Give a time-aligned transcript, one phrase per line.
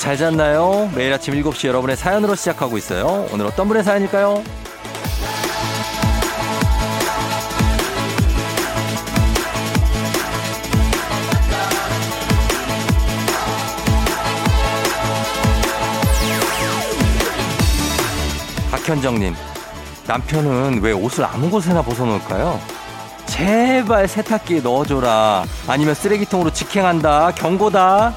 [0.00, 0.90] 잘 잤나요?
[0.94, 3.28] 매일 아침 7시 여러분의 사연으로 시작하고 있어요.
[3.32, 4.42] 오늘 어떤 분의 사연일까요?
[18.70, 19.34] 박현정님,
[20.06, 22.58] 남편은 왜 옷을 아무 곳에나 벗어놓을까요?
[23.26, 25.44] 제발 세탁기에 넣어줘라.
[25.68, 27.32] 아니면 쓰레기통으로 직행한다.
[27.32, 28.14] 경고다.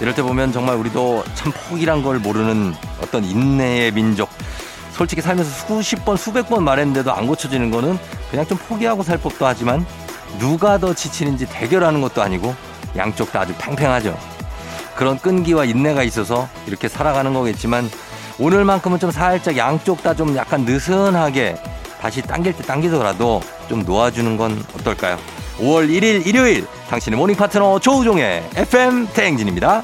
[0.00, 4.30] 이럴 때 보면 정말 우리도 참 포기란 걸 모르는 어떤 인내의 민족.
[4.92, 7.98] 솔직히 살면서 수십 번, 수백 번 말했는데도 안 고쳐지는 거는
[8.30, 9.84] 그냥 좀 포기하고 살 법도 하지만
[10.38, 12.54] 누가 더 지치는지 대결하는 것도 아니고
[12.96, 14.16] 양쪽 다 아주 팽팽하죠.
[14.96, 17.90] 그런 끈기와 인내가 있어서 이렇게 살아가는 거겠지만
[18.38, 21.56] 오늘만큼은 좀 살짝 양쪽 다 좀 약간 느슨하게
[22.00, 25.18] 다시 당길 때 당기더라도 좀 놓아주는 건 어떨까요?
[25.58, 29.82] 5월 1일 일요일 당신의 모닝 파트너 조우종의 FM 대행진입니다.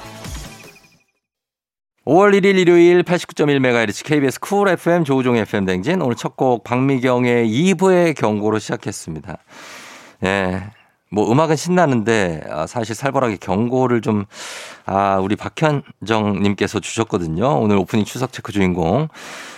[2.07, 8.15] 5월 1일 일요일 89.1MHz KBS 쿨 FM 조우종의 FM 대행진 오늘 첫 곡 박미경의 이브의
[8.17, 9.39] 경고로 시작했습니다.
[10.25, 10.62] 예.
[11.11, 14.25] 뭐 음악은 신나는데 아, 사실 살벌하게 경고를 좀
[14.84, 17.59] 아, 우리 박현정 님께서 주셨거든요.
[17.59, 19.09] 오늘 오프닝 출석 체크 주인공.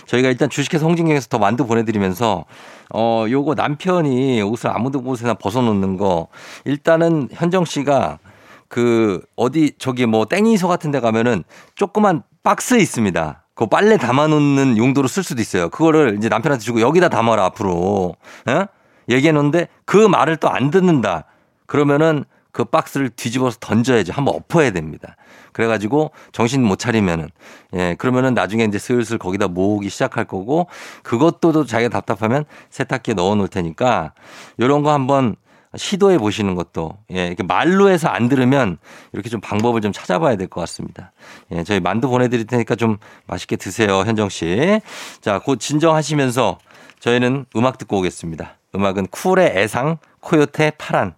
[0.07, 2.47] 저희가 일단 주식회사 홍진경에서 더 만두 보내드리면서
[2.95, 6.29] 어, 요거 남편이 옷을 아무도 곳에나 벗어놓는 거
[6.65, 8.21] 일단은 현정 씨가
[8.69, 11.43] 그 어디 저기 뭐 땡이소 같은 데 가면은
[11.75, 13.45] 조그만 박스 있습니다.
[13.55, 15.69] 그 빨래 담아놓는 용도로 쓸 수도 있어요.
[15.69, 18.15] 그거를 이제 남편한테 주고 여기다 담아라 앞으로.
[18.49, 18.67] 예?
[19.09, 21.25] 얘기해 놓는데 그 말을 또 안 듣는다.
[21.67, 24.13] 그러면은 그 박스를 뒤집어서 던져야죠.
[24.13, 25.17] 한번 엎어야 됩니다.
[25.53, 27.29] 그래가지고 정신 못 차리면은
[27.75, 30.69] 예 그러면은 나중에 이제 슬슬 거기다 모으기 시작할 거고
[31.03, 34.13] 그것도 자기가 답답하면 세탁기에 넣어 놓을 테니까
[34.61, 35.37] 요런 거 한번
[35.77, 38.79] 시도해 보시는 것도 예 이렇게 말로 해서 안 들으면
[39.13, 41.13] 이렇게 좀 방법을 좀 찾아봐야 될 것 같습니다.
[41.53, 42.97] 예 저희 만두 보내드릴 테니까 좀
[43.27, 44.81] 맛있게 드세요 현정 씨.
[45.21, 46.59] 자 곧 진정하시면서
[47.01, 48.57] 저희는 음악 듣고 오겠습니다.
[48.75, 51.15] 음악은 쿨의 애상 코요태 파란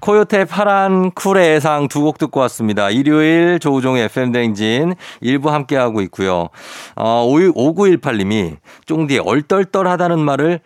[0.00, 2.90] 코요태 파란 쿨의 애상 두 곡 듣고 왔습니다.
[2.90, 6.48] 일요일 조우종의 FM대행진 일부 함께하고 있고요.
[6.96, 8.56] 어, 5918님이
[8.86, 10.60] 쫑디 얼떨떨하다는 말을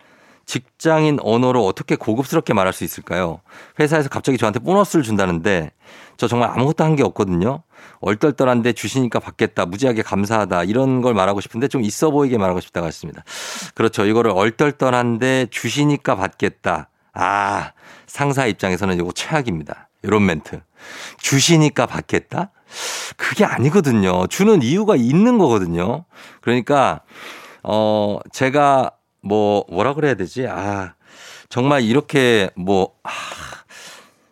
[0.49, 3.39] 직장인 언어로 어떻게 고급스럽게 말할 수 있을까요?
[3.79, 5.71] 회사에서 갑자기 저한테 보너스를 준다는데
[6.17, 7.61] 저 정말 아무것도 한 게 없거든요.
[8.01, 9.67] 얼떨떨한데 주시니까 받겠다.
[9.67, 10.63] 무지하게 감사하다.
[10.63, 13.23] 이런 걸 말하고 싶은데 좀 있어 보이게 말하고 싶다고 했습니다.
[13.75, 14.07] 그렇죠.
[14.07, 16.89] 이거를 얼떨떨한데 주시니까 받겠다.
[17.13, 17.73] 아,
[18.07, 19.89] 상사 입장에서는 이거 최악입니다.
[20.01, 20.61] 이런 멘트.
[21.19, 22.49] 주시니까 받겠다?
[23.17, 24.25] 그게 아니거든요.
[24.25, 26.05] 주는 이유가 있는 거거든요.
[26.41, 27.01] 그러니까,
[27.61, 28.91] 어, 제가
[29.21, 30.47] 뭐, 뭐라 그래야 되지?
[30.47, 30.93] 아,
[31.49, 33.09] 정말 이렇게 뭐, 아,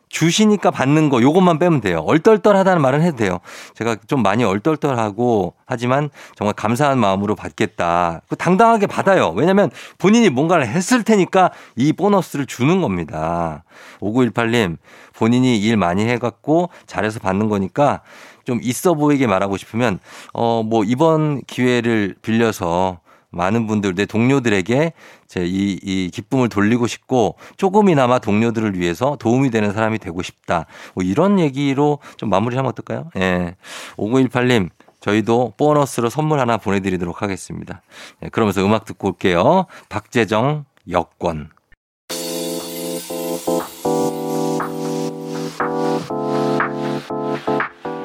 [0.10, 2.00] 주시니까 받는 거 요것만 빼면 돼요.
[2.08, 3.40] 얼떨떨하다는 말은 해도 돼요.
[3.76, 8.22] 제가 좀 많이 얼떨떨하고 하지만 정말 감사한 마음으로 받겠다.
[8.40, 9.30] 당당하게 받아요.
[9.36, 13.64] 왜냐면 본인이 뭔가를 했을 테니까 이 보너스를 주는 겁니다.
[14.00, 14.78] 5918님
[15.14, 18.02] 본인이 일 많이 해갖고 잘해서 받는 거니까
[18.44, 20.00] 좀 있어 보이게 말하고 싶으면
[20.34, 23.02] 어 뭐 이번 기회를 빌려서
[23.38, 24.94] 많은 분들, 내 동료들에게
[25.28, 30.66] 제 이, 이 기쁨을 돌리고 싶고 조금이나마 동료들을 위해서 도움이 되는 사람이 되고 싶다.
[30.94, 33.10] 뭐 이런 얘기로 좀 마무리하면 어떨까요?
[33.18, 33.56] 예.
[33.98, 37.82] 5918님, 저희도 보너스로 선물 하나 보내드리도록 하겠습니다.
[38.24, 39.68] 예, 그러면서 음악 듣고 올게요.
[39.90, 41.50] 박재정, 여권.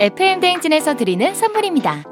[0.00, 2.11] FM 대행진에서 드리는 선물입니다.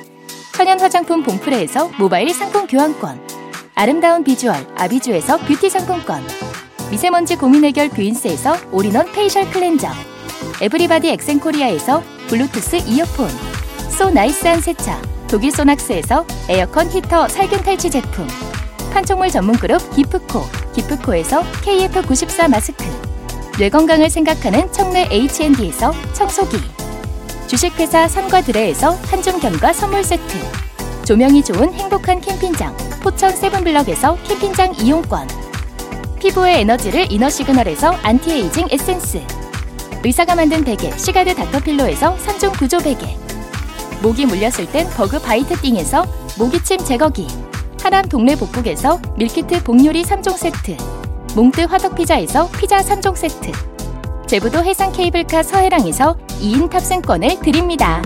[0.61, 3.19] 천연 화장품 봉프레에서 모바일 상품 교환권
[3.73, 6.21] 아름다운 비주얼 아비주에서 뷰티 상품권
[6.91, 9.87] 미세먼지 고민 해결 뷰인스에서 all-in-one facial cleanser
[10.61, 13.27] everybody 엑센코리아에서 블루투스 이어폰
[13.89, 18.27] so nice한 세차 독일 소낙스에서 에어컨 히터 살균 탈취 제품
[18.93, 20.43] 판촉물 전문 그룹 기프코
[20.75, 22.83] 기프코에서 KF94 마스크
[23.57, 26.57] 뇌 건강을 생각하는 청내 H&D에서 청소기
[27.51, 30.37] 주식회사 삼과드레에서 한중견과 선물 세트.
[31.03, 35.27] 조명이 좋은 행복한 캠핑장 포천 세븐블럭에서 캠핑장 이용권.
[36.17, 39.21] 피부의 에너지를 이너시그널에서 안티에이징 에센스.
[40.01, 43.17] 의사가 만든 베개 시가드 닥터필로에서 3종 구조 베개.
[44.01, 46.05] 모기 물렸을 땐 버그 바이트 띵에서
[46.37, 47.27] 모기침 제거기.
[47.83, 50.77] 하남 동네 복국에서 밀키트 복요리 3종 세트.
[51.35, 53.51] 몽뜨 화덕피자에서 피자 3종 세트.
[54.25, 58.01] 제부도 해상 케이블카 서해랑에서 2인 탑승권을 드립니다.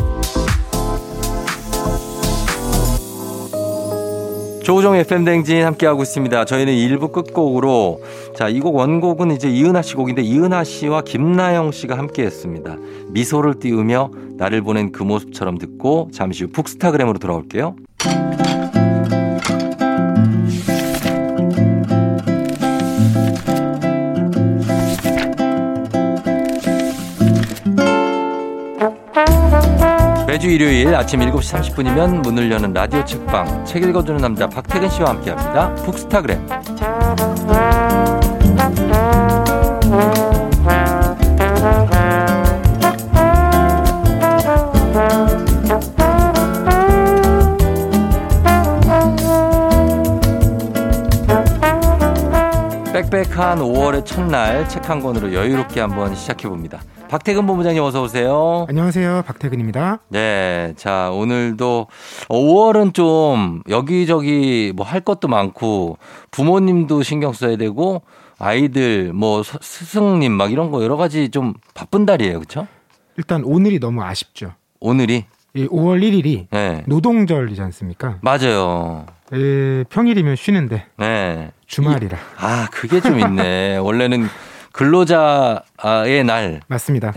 [4.63, 6.45] 조우종 FM 댕진 함께하고 있습니다.
[6.45, 8.01] 저희는 1부 끝곡으로
[8.35, 12.75] 자, 이 곡 원곡은 이제 이은하 씨 곡인데 이은하 씨와 김나영 씨가 함께 했습니다.
[13.09, 17.75] 미소를 띄우며 나를 보낸 그 모습처럼 듣고 잠시 후 북스타그램으로 돌아올게요.
[30.45, 35.74] 매주 일요일 아침 7시 30분이면 문을 여는 라디오 책방 책 읽어주는 남자 박태근 씨와 함께합니다.
[35.74, 36.47] 북스타그램
[52.94, 56.80] 빽빽한 5월의 첫날 책 한 권으로 여유롭게 한번 시작해 봅니다.
[57.10, 58.66] 박태근 본부장님 어서 오세요.
[58.68, 59.24] 안녕하세요.
[59.28, 60.00] 박태근입니다.
[60.10, 60.74] 네.
[60.75, 61.88] 자, 오늘도
[62.30, 65.98] 5월은 좀 여기저기 뭐 할 것도 많고
[66.31, 68.02] 부모님도 신경 써야 되고
[68.40, 72.40] 아이들 뭐 스- 스승님 막 이런 거 여러 가지 좀 바쁜 달이에요.
[72.40, 72.68] 그렇죠?
[73.18, 74.54] 일단 오늘이 너무 아쉽죠.
[74.80, 76.84] 오늘이 이 5월 1일이 네.
[76.88, 78.18] 노동절이지 않습니까?
[78.22, 79.06] 맞아요.
[79.34, 81.52] 에, 평일이면 쉬는데 네.
[81.66, 82.18] 주말이라.
[82.38, 83.78] 아, 그게 좀 있네.
[83.78, 84.28] 원래는
[84.75, 87.13] 근로자의 날에는 맞습니다.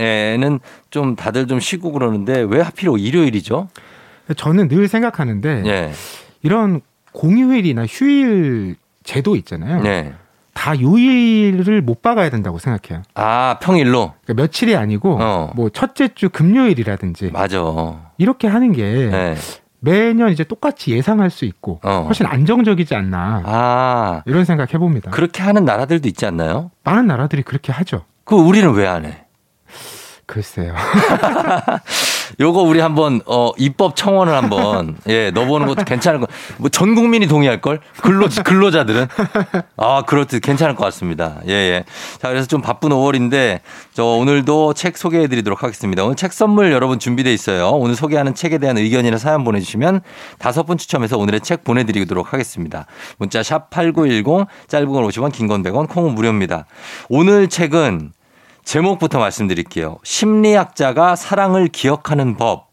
[0.90, 3.69] 좀 다들 좀 쉬고 그러는데 왜 하필 일요일이죠?
[4.37, 5.93] 저는 늘 생각하는데 예.
[6.43, 6.81] 이런
[7.12, 9.82] 공휴일이나 휴일 제도 있잖아요.
[9.82, 10.12] 네.
[10.55, 13.02] 다 요일을 못 박아야 된다고 생각해요.
[13.14, 14.12] 아, 평일로?
[14.25, 15.52] 그러니까 며칠이 아니고 어.
[15.56, 17.58] 뭐 첫째 주 금요일이라든지 맞아.
[18.19, 19.34] 이렇게 하는 게 네.
[19.80, 22.04] 매년 이제 똑같이 예상할 수 있고 어.
[22.06, 25.10] 훨씬 안정적이지 않나 아, 이런 생각 해봅니다.
[25.10, 26.70] 그렇게 하는 나라들도 있지 않나요?
[26.84, 28.04] 많은 나라들이 그렇게 하죠.
[28.25, 29.25] 그 우리는 왜 안 해?
[30.26, 30.75] 글쎄요.
[32.40, 36.28] 요거 우리 한번 어 입법 청원을 한번 예 넣어보는 것도 괜찮을 것.
[36.58, 39.06] 뭐전 국민이 동의할 걸 근로 근로자들은
[39.76, 41.40] 아 그렇듯 괜찮을 것 같습니다.
[41.46, 41.84] 예 예.
[42.20, 43.60] 자 그래서 좀 바쁜 5월인데
[43.92, 46.04] 저 오늘도 책 소개해드리도록 하겠습니다.
[46.04, 47.70] 오늘 책 선물 여러분 준비돼 있어요.
[47.70, 50.00] 오늘 소개하는 책에 대한 의견이나 사연 보내주시면
[50.38, 52.87] 다섯 분 추첨해서 오늘의 책 보내드리도록 하겠습니다.
[53.18, 56.66] 문자 샵 #8910 짧은 건 50원, 긴 건 100원, 콩은 무료입니다.
[57.08, 58.12] 오늘 책은
[58.68, 59.96] 제목부터 말씀드릴게요.
[60.04, 62.68] 심리학자가 사랑을 기억하는 법.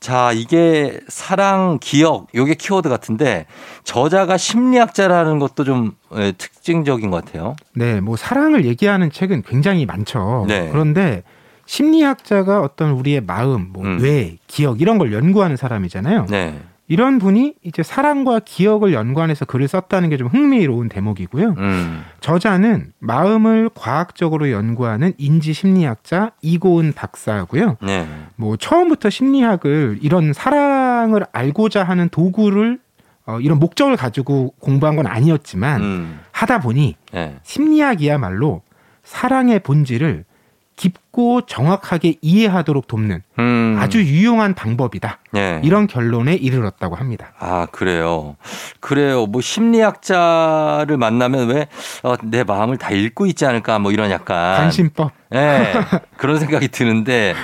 [0.00, 3.46] 자, 이게 사랑, 기억, 요게 키워드 같은데
[3.84, 7.54] 저자가 심리학자라는 것도 좀 예, 특징적인 것 같아요.
[7.72, 10.44] 네, 뭐 사랑을 얘기하는 책은 굉장히 많죠.
[10.48, 10.68] 네.
[10.72, 11.22] 그런데
[11.66, 13.98] 심리학자가 어떤 우리의 마음, 뭐 음.
[13.98, 16.26] 뇌, 기억 이런 걸 연구하는 사람이잖아요.
[16.30, 16.60] 네.
[16.88, 21.54] 이런 분이 이제 사랑과 기억을 연관해서 글을 썼다는 게 좀 흥미로운 대목이고요.
[21.56, 22.04] 음.
[22.20, 27.76] 저자는 마음을 과학적으로 연구하는 인지 심리학자 이고은 박사고요.
[27.82, 28.06] 네.
[28.36, 32.78] 뭐 처음부터 심리학을 이런 사랑을 알고자 하는 도구를
[33.24, 36.20] 어, 이런 목적을 가지고 공부한 건 아니었지만 음.
[36.32, 37.36] 하다 보니 네.
[37.44, 38.62] 심리학이야말로
[39.04, 40.24] 사랑의 본질을
[40.82, 43.76] 깊고 정확하게 이해하도록 돕는 음.
[43.78, 45.20] 아주 유용한 방법이다.
[45.30, 45.60] 네.
[45.62, 47.32] 이런 결론에 이르렀다고 합니다.
[47.38, 48.34] 아, 그래요.
[48.80, 49.26] 그래요.
[49.26, 51.68] 뭐 심리학자를 만나면 왜
[52.02, 55.12] 어, 내 마음을 다 읽고 있지 않을까 뭐 이런 약간 관심법.
[55.34, 55.72] 예,
[56.18, 57.34] 그런 생각이 드는데,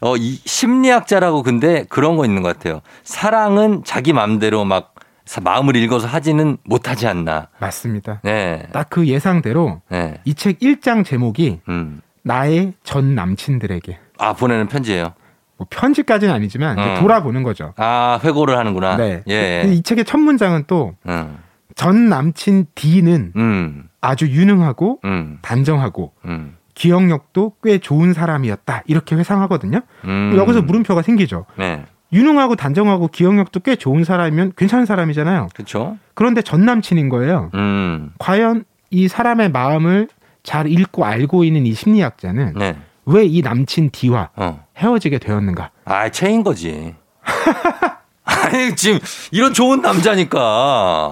[0.00, 2.82] 어, 이 심리학자라고 근데 그런 거 있는 것 같아요.
[3.02, 4.94] 사랑은 자기 마음대로 막
[5.24, 7.48] 사- 마음을 읽어서 하지는 못하지 않나.
[7.58, 8.20] 맞습니다.
[8.22, 8.66] 네.
[8.72, 10.20] 딱 그 예상대로 네.
[10.24, 12.00] 이책 1장 제목이 음.
[12.22, 15.14] 나의 전 남친들에게 아, 보내는 편지예요.
[15.56, 17.00] 뭐 편지까지는 아니지만 어.
[17.00, 17.72] 돌아보는 거죠.
[17.76, 18.96] 아, 회고를 하는구나.
[18.96, 19.22] 네.
[19.28, 19.64] 예.
[19.66, 22.08] 이 책의 첫 문장은 또전 음.
[22.08, 23.88] 남친 D는 음.
[24.00, 25.38] 아주 유능하고 음.
[25.42, 26.56] 단정하고 음.
[26.74, 28.82] 기억력도 꽤 좋은 사람이었다.
[28.86, 29.80] 이렇게 회상하거든요.
[30.04, 30.34] 음.
[30.36, 31.46] 여기서 물음표가 생기죠.
[31.56, 31.84] 네.
[32.12, 35.48] 유능하고 단정하고 기억력도 꽤 좋은 사람이면 괜찮은 사람이잖아요.
[35.54, 35.96] 그쵸.
[36.14, 37.50] 그런데 전 남친인 거예요.
[37.54, 38.10] 음.
[38.18, 40.08] 과연 이 사람의 마음을
[40.42, 42.76] 잘 읽고 알고 있는 이 심리학자는 네.
[43.06, 44.64] 왜이 남친 D와 어.
[44.78, 45.70] 헤어지게 되었는가?
[45.84, 46.94] 아, 체인 거지.
[48.24, 48.98] 아니, 지금
[49.30, 50.38] 이런 좋은 남자니까.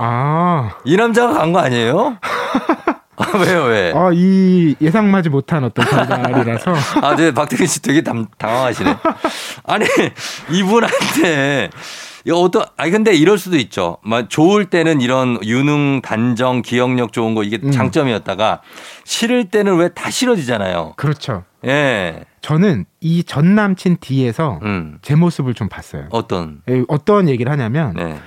[0.01, 2.17] 아, 이 남자가 간 거 아니에요?
[3.23, 3.93] 아, 왜요, 왜?
[3.95, 8.97] 아, 이 예상하지 못한 어떤 결과이라서 아, 네, 박태근 씨 되게 담, 당황하시네.
[9.65, 9.85] 아니,
[10.51, 11.71] 이분한테,
[12.25, 13.97] 이거 어떤, 아니, 근데 이럴 수도 있죠.
[14.03, 17.71] 막 좋을 때는 이런 유능, 단정, 기억력 좋은 거 이게 음.
[17.71, 18.61] 장점이었다가
[19.05, 20.95] 싫을 때는 왜 다 싫어지잖아요.
[20.97, 21.45] 그렇죠.
[21.67, 22.25] 예.
[22.43, 24.99] 저는 이 전 남친 D에서 음.
[25.03, 26.07] 제 모습을 좀 봤어요.
[26.11, 28.19] 어떤, 예, 어떤 얘기를 하냐면 네.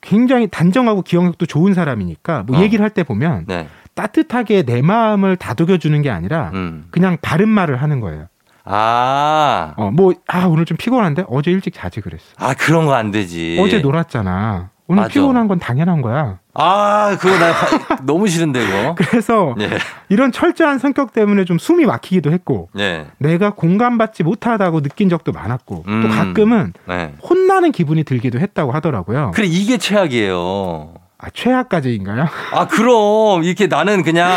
[0.00, 2.62] 굉장히 단정하고 기억력도 좋은 사람이니까 뭐 어.
[2.62, 3.68] 얘기를 할 때 보면 네.
[3.94, 6.86] 따뜻하게 내 마음을 다독여 주는 게 아니라 음.
[6.90, 8.26] 그냥 바른 말을 하는 거예요.
[8.64, 9.74] 아.
[9.76, 11.24] 어, 뭐, 아, 오늘 좀 피곤한데?
[11.28, 12.24] 어제 일찍 자지 그랬어.
[12.38, 13.58] 아, 그런 거 안 되지.
[13.60, 14.70] 어제 놀았잖아.
[14.86, 15.12] 오늘 맞아.
[15.14, 16.38] 피곤한 건 당연한 거야.
[16.52, 17.52] 아, 그거 나
[18.04, 18.94] 너무 싫은데, 이거.
[18.96, 19.70] 그래서 예.
[20.10, 23.06] 이런 철저한 성격 때문에 좀 숨이 막히기도 했고, 예.
[23.18, 26.02] 내가 공감받지 못하다고 느낀 적도 많았고, 음.
[26.02, 27.14] 또 가끔은 네.
[27.22, 29.32] 혼나는 기분이 들기도 했다고 하더라고요.
[29.34, 30.94] 그래, 이게 최악이에요.
[31.24, 32.26] 아, 최악까지인가요?
[32.52, 33.44] 아, 그럼.
[33.44, 34.30] 이렇게 나는 그냥,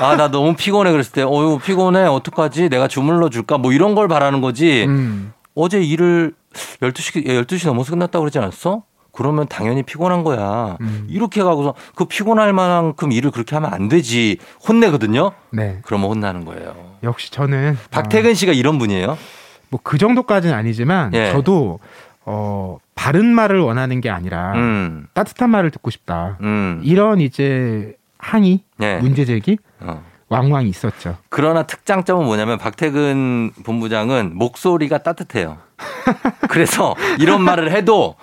[0.00, 0.90] 아, 나 너무 피곤해.
[0.90, 2.04] 그랬을 때, 어유 피곤해.
[2.06, 2.68] 어떡하지?
[2.68, 3.56] 내가 주물러 줄까?
[3.56, 4.84] 뭐 이런 걸 바라는 거지.
[4.88, 5.32] 음.
[5.54, 6.34] 어제 일을
[6.82, 8.82] 12시, 12시 넘어서 끝났다고 그러지 않았어?
[9.12, 10.76] 그러면 당연히 피곤한 거야.
[10.80, 11.06] 음.
[11.08, 14.38] 이렇게 가고서 그 피곤할 만큼 일을 그렇게 하면 안 되지.
[14.68, 15.30] 혼내거든요?
[15.50, 15.78] 네.
[15.84, 16.74] 그러면 혼나는 거예요.
[17.04, 17.78] 역시 저는.
[17.92, 19.16] 박태근 씨가 이런 분이에요?
[19.70, 21.30] 뭐 그 정도까지는 아니지만, 예.
[21.30, 21.78] 저도,
[22.24, 26.38] 어, 바른 말을 원하는 게 아니라, 음, 따뜻한 말을 듣고 싶다.
[26.40, 26.80] 음.
[26.82, 28.96] 이런 이제 항의, 예.
[28.96, 30.02] 문제 제기, 어.
[30.30, 31.18] 왕왕 있었죠.
[31.28, 35.58] 그러나 특장점은 뭐냐면 박태근 본부장은 목소리가 따뜻해요.
[36.48, 38.14] 그래서 이런 말을 해도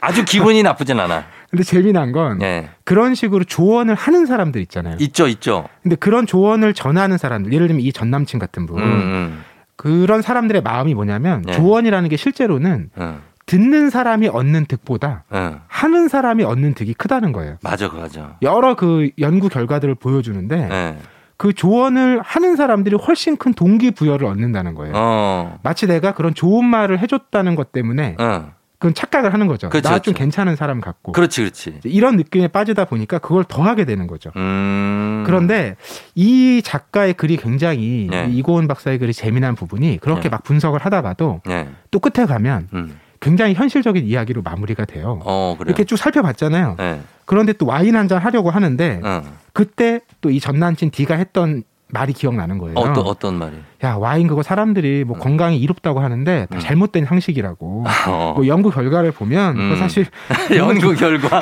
[0.00, 1.24] 아주 기분이 나쁘진 않아.
[1.50, 2.70] 근데 재미난 건 예.
[2.84, 4.98] 그런 식으로 조언을 하는 사람들 있잖아요.
[5.00, 5.66] 있죠, 있죠.
[5.82, 10.22] 근데 그런 조언을 전하는 사람들, 예를 들면 이 전 남친 같은 분, 음, 음, 그런
[10.22, 11.54] 사람들의 마음이 뭐냐면 네.
[11.54, 15.58] 조언이라는 게 실제로는 음, 듣는 사람이 얻는 득보다 음.
[15.66, 17.56] 하는 사람이 얻는 득이 크다는 거예요.
[17.62, 18.36] 맞아, 맞아.
[18.42, 20.96] 여러 그 연구 결과들을 보여주는데 예.
[21.38, 24.92] 그 조언을 하는 사람들이 훨씬 큰 동기 부여를 얻는다는 거예요.
[24.94, 28.52] 어, 마치 내가 그런 좋은 말을 해줬다는 것 때문에 어.
[28.78, 29.70] 그건 착각을 하는 거죠.
[29.70, 30.14] 나 좀.
[30.14, 31.80] 괜찮은 사람 같고 그렇지, 그렇지.
[31.84, 34.30] 이런 느낌에 빠지다 보니까 그걸 더 하게 되는 거죠.
[34.36, 35.24] 음.
[35.26, 35.76] 그런데
[36.14, 38.28] 이 작가의 글이 굉장히 네.
[38.28, 40.28] 이 이고은 박사의 글이 재미난 부분이 그렇게 네.
[40.28, 41.68] 막 분석을 하다가도 예.
[41.90, 42.98] 또 끝에 가면 음.
[43.20, 45.20] 굉장히 현실적인 이야기로 마무리가 돼요.
[45.24, 45.56] 어.
[45.66, 46.76] 이렇게 쭉 살펴봤잖아요.
[46.80, 47.00] 예.
[47.24, 49.22] 그런데 또 와인 한 잔 하려고 하는데 어.
[49.52, 52.74] 그때 또 이 전남친 D가 했던 말이 기억나는 거예요.
[52.76, 53.54] 어떤 어떤 말이?
[53.82, 55.20] 야 와인 그거 사람들이 뭐 음.
[55.20, 56.60] 건강에 이롭다고 하는데 다 음.
[56.60, 57.84] 잘못된 상식이라고.
[58.08, 58.32] 어.
[58.36, 59.76] 뭐 연구 결과를 보면 음.
[59.78, 60.06] 사실
[60.56, 61.40] 연구 결과.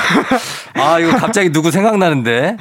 [0.75, 2.57] 아, 이거 갑자기 누구 생각나는데?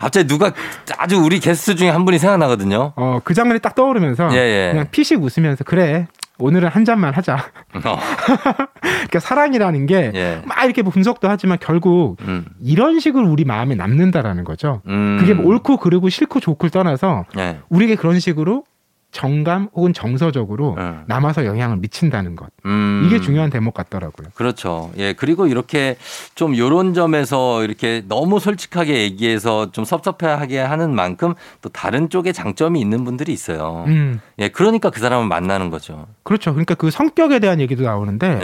[0.00, 0.50] 갑자기 누가
[0.96, 2.92] 아주 우리 게스트 중에 한 분이 생각나거든요.
[2.96, 4.68] 어, 그 장면이 딱 떠오르면서 예, 예.
[4.72, 6.06] 그냥 피식 웃으면서 그래
[6.38, 7.34] 오늘은 한 잔만 하자.
[7.34, 7.98] 어,
[8.80, 10.42] 그러니까 사랑이라는 게막 예.
[10.64, 12.44] 이렇게 뭐 분석도 하지만 결국 음.
[12.60, 14.82] 이런 식으로 우리 마음에 남는다라는 거죠.
[14.86, 15.16] 음.
[15.18, 17.60] 그게 뭐 옳고 그르고 싫고 좋고를 떠나서 예.
[17.68, 18.64] 우리에게 그런 식으로
[19.16, 21.02] 정감 혹은 정서적으로 음.
[21.06, 22.50] 남아서 영향을 미친다는 것.
[22.66, 23.04] 음.
[23.06, 24.28] 이게 중요한 대목 같더라고요.
[24.34, 24.90] 그렇죠.
[24.98, 25.14] 예.
[25.14, 25.96] 그리고 이렇게
[26.34, 31.32] 좀 요런 점에서 이렇게 너무 솔직하게 얘기해서 좀 섭섭해하게 하는 만큼
[31.62, 33.84] 또 다른 쪽에 장점이 있는 분들이 있어요.
[33.86, 34.48] 음, 예.
[34.48, 36.06] 그러니까 그 사람을 만나는 거죠.
[36.22, 36.52] 그렇죠.
[36.52, 38.38] 그러니까 그 성격에 대한 얘기도 나오는데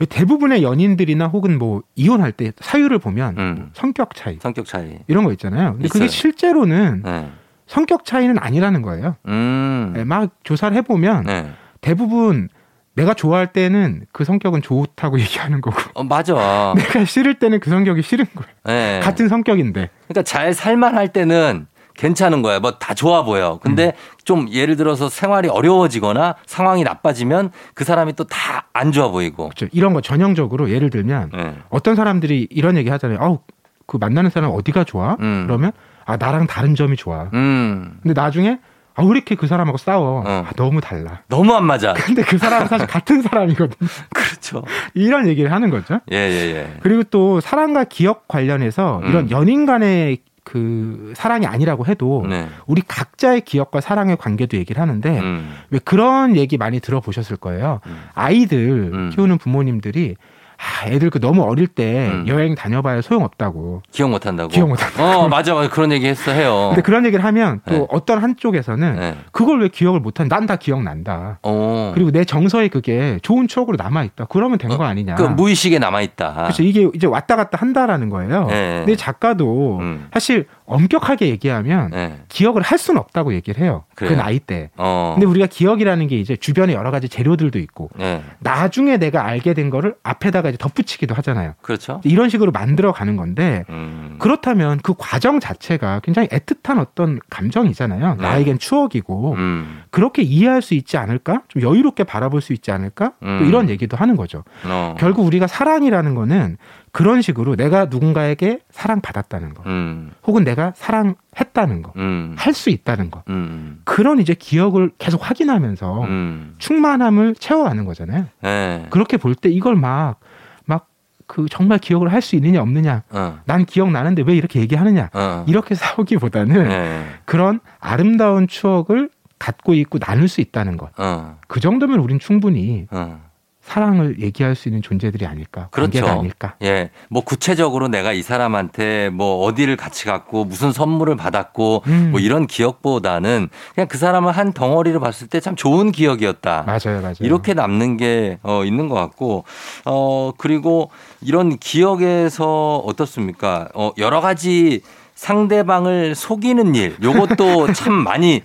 [0.00, 0.06] 예.
[0.06, 3.70] 대부분의 연인들이나 혹은 뭐 이혼할 때 사유를 보면 음.
[3.74, 5.00] 성격 차이 성격 차이.
[5.06, 5.72] 이런 거 있잖아요.
[5.72, 6.16] 근데 그게 있어요.
[6.16, 7.26] 실제로는 예.
[7.66, 9.16] 성격 차이는 아니라는 거예요.
[9.28, 9.92] 음.
[9.96, 11.50] 네, 막 조사를 해보면 네.
[11.80, 12.48] 대부분
[12.94, 16.74] 내가 좋아할 때는 그 성격은 좋다고 얘기하는 거고 어, 맞아.
[16.76, 18.50] 내가 싫을 때는 그 성격이 싫은 거예요.
[18.68, 19.00] 예.
[19.02, 19.90] 같은 성격인데.
[20.08, 21.66] 그러니까 잘 살만 할 때는
[21.96, 22.58] 괜찮은 거야.
[22.60, 23.58] 뭐 다 좋아 보여.
[23.62, 23.92] 근데 음.
[24.24, 29.50] 좀 예를 들어서 생활이 어려워지거나 상황이 나빠지면 그 사람이 또 다 안 좋아 보이고.
[29.50, 29.66] 그렇죠.
[29.72, 31.54] 이런 거 전형적으로 예를 들면 예.
[31.70, 33.18] 어떤 사람들이 이런 얘기 하잖아요.
[33.20, 33.38] 아우
[33.86, 35.16] 그 만나는 사람 어디가 좋아?
[35.20, 35.44] 음.
[35.46, 35.70] 그러면
[36.06, 37.30] 아 나랑 다른 점이 좋아.
[37.34, 37.98] 음.
[38.02, 38.58] 근데 나중에
[38.96, 40.20] 아 왜 이렇게 그 사람하고 싸워?
[40.20, 40.44] 어.
[40.46, 41.22] 아, 너무 달라.
[41.28, 41.94] 너무 안 맞아.
[41.98, 43.74] 근데 그 사람은 사실 같은 사람이거든.
[44.14, 44.62] 그렇죠.
[44.94, 45.98] 이런 얘기를 하는 거죠.
[46.12, 46.76] 예, 예, 예.
[46.80, 49.08] 그리고 또 사랑과 기억 관련해서 음.
[49.08, 52.48] 이런 연인 간의 그 사랑이 아니라고 해도 네.
[52.66, 55.54] 우리 각자의 기억과 사랑의 관계도 얘기를 하는데 음.
[55.70, 57.80] 왜 그런 얘기 많이 들어보셨을 거예요.
[57.86, 57.96] 음.
[58.14, 59.10] 아이들 음.
[59.10, 60.16] 키우는 부모님들이
[60.58, 62.24] 아, 애들 그 너무 어릴 때 음.
[62.28, 63.82] 여행 다녀봐야 소용없다고.
[63.90, 64.48] 기억 못 한다고.
[64.48, 65.02] 기억 못 한다고.
[65.02, 65.54] 어, 맞아.
[65.54, 65.68] 맞아.
[65.68, 66.68] 그런 얘기 했어 해요.
[66.70, 67.86] 근데 그런 얘기를 하면 또 네.
[67.90, 69.14] 어떤 한쪽에서는 네.
[69.32, 70.28] 그걸 왜 기억을 못하는?
[70.28, 71.38] 난다 기억난다.
[71.42, 71.92] 어.
[71.94, 74.26] 그리고 내 정서에 그게 좋은 추억으로 남아 있다.
[74.28, 75.14] 그러면 된거 아니냐?
[75.16, 76.34] 그 무의식에 남아 있다.
[76.34, 76.62] 그렇죠.
[76.62, 78.46] 이게 이제 왔다 갔다 한다라는 거예요.
[78.46, 78.78] 네.
[78.78, 80.08] 근데 작가도 음.
[80.12, 82.18] 사실 엄격하게 얘기하면 네.
[82.28, 83.84] 기억을 할 수는 없다고 얘기를 해요.
[83.94, 84.18] 그 그래요?
[84.18, 84.70] 나이 때.
[84.76, 85.12] 어.
[85.14, 88.22] 근데 우리가 기억이라는 게 이제 주변에 여러 가지 재료들도 있고 네.
[88.40, 91.54] 나중에 내가 알게 된 거를 앞에다가 이제 덧붙이기도 하잖아요.
[91.60, 92.00] 그렇죠.
[92.04, 94.16] 이런 식으로 만들어 가는 건데 음.
[94.18, 98.14] 그렇다면 그 과정 자체가 굉장히 애틋한 어떤 감정이잖아요.
[98.16, 98.22] 네.
[98.22, 99.82] 나에겐 추억이고 음.
[99.90, 101.42] 그렇게 이해할 수 있지 않을까?
[101.48, 103.12] 좀 여유롭게 바라볼 수 있지 않을까?
[103.22, 103.38] 음.
[103.38, 104.44] 또 이런 얘기도 하는 거죠.
[104.64, 104.94] 어.
[104.98, 106.56] 결국 우리가 사랑이라는 거는
[106.94, 110.12] 그런 식으로 내가 누군가에게 사랑받았다는 거, 음.
[110.24, 112.36] 혹은 내가 사랑했다는 거, 음.
[112.38, 113.24] 할수 있다는 거.
[113.28, 113.80] 음.
[113.84, 116.54] 그런 이제 기억을 계속 확인하면서 음.
[116.58, 118.26] 충만함을 채워가는 거잖아요.
[118.42, 118.86] 네.
[118.90, 120.20] 그렇게 볼 때 이걸 막,
[120.66, 120.86] 막
[121.26, 123.02] 그 정말 기억을 할 수 있느냐 없느냐.
[123.10, 123.40] 어.
[123.44, 125.10] 난 기억나는데 왜 이렇게 얘기하느냐.
[125.14, 125.44] 어.
[125.48, 127.06] 이렇게 싸우기보다는 네.
[127.24, 129.08] 그런 아름다운 추억을
[129.40, 130.90] 갖고 있고 나눌 수 있다는 것.
[130.96, 131.38] 어.
[131.48, 133.20] 그 정도면 우린 충분히 어.
[133.64, 135.68] 사랑을 얘기할 수 있는 존재들이 아닐까.
[135.70, 136.06] 그렇죠.
[136.06, 136.54] 아닐까.
[136.62, 136.90] 예.
[137.08, 142.08] 뭐 구체적으로 내가 이 사람한테 뭐 어디를 같이 갔고 무슨 선물을 받았고 음.
[142.10, 146.62] 뭐 이런 기억보다는 그냥 그 사람을 한 덩어리로 봤을 때 참 좋은 기억이었다.
[146.66, 147.14] 맞아요, 맞아요.
[147.20, 149.44] 이렇게 남는 게 어, 있는 것 같고
[149.84, 150.90] 어 그리고
[151.20, 153.68] 이런 기억에서 어떻습니까?
[153.74, 154.82] 어 여러 가지
[155.14, 158.42] 상대방을 속이는 일 요것도 참 많이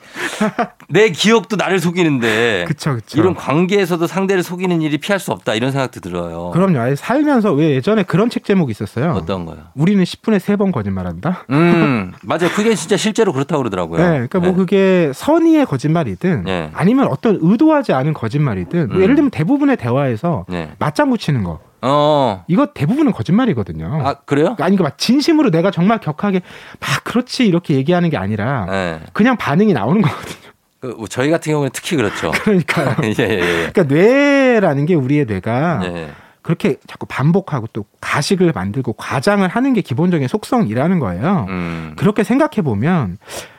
[0.88, 3.20] 내 기억도 나를 속이는데 그쵸, 그쵸.
[3.20, 6.52] 이런 관계에서도 상대를 속이는 일이 피할 수 없다 이런 생각도 들어요.
[6.52, 6.80] 그럼요.
[6.80, 9.12] 아예 살면서 왜 예전에 그런 책 제목이 있었어요.
[9.12, 9.58] 어떤 거요?
[9.76, 11.46] 우리는 10분에 3번 거짓말한다.
[11.50, 12.50] 음 맞아요.
[12.56, 14.00] 그게 진짜 실제로 그렇다고 그러더라고요.
[14.00, 16.70] 네, 그러니까 뭐 그게 선의의 거짓말이든 네.
[16.74, 19.02] 아니면 어떤 의도하지 않은 거짓말이든 뭐 음.
[19.04, 20.72] 예를 들면 대부분의 대화에서 네.
[20.80, 22.44] 맞장구 치는 거 어.
[22.48, 24.02] 이거 대부분은 거짓말이거든요.
[24.04, 24.56] 아 그래요?
[24.60, 26.42] 아니 그막 진심으로 내가 정말 격하게
[26.80, 29.00] 막 그렇지 이렇게 얘기하는 게 아니라 네.
[29.14, 30.50] 그냥 반응이 나오는 거거든요.
[30.82, 32.32] 그, 저희 같은 경우는 특히 그렇죠.
[32.44, 32.96] 그러니까요.
[33.04, 33.70] 예, 예, 예.
[33.72, 36.10] 그러니까 뇌라는 게 우리의 뇌가 예.
[36.42, 41.46] 그렇게 자꾸 반복하고 또 가식을 만들고 과장을 하는 게 기본적인 속성이라는 거예요.
[41.50, 41.94] 음.
[41.98, 43.18] 그렇게 생각해 보면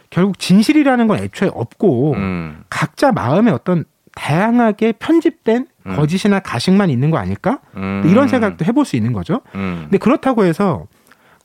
[0.08, 2.64] 결국 진실이라는 건 애초에 없고 음.
[2.68, 3.84] 각자 마음에 어떤
[4.16, 5.96] 다양하게 편집된 음.
[5.96, 7.60] 거짓이나 가식만 있는 거 아닐까?
[7.76, 8.02] 음.
[8.06, 9.40] 이런 생각도 해볼 수 있는 거죠.
[9.54, 9.82] 음.
[9.84, 10.86] 근데 그렇다고 해서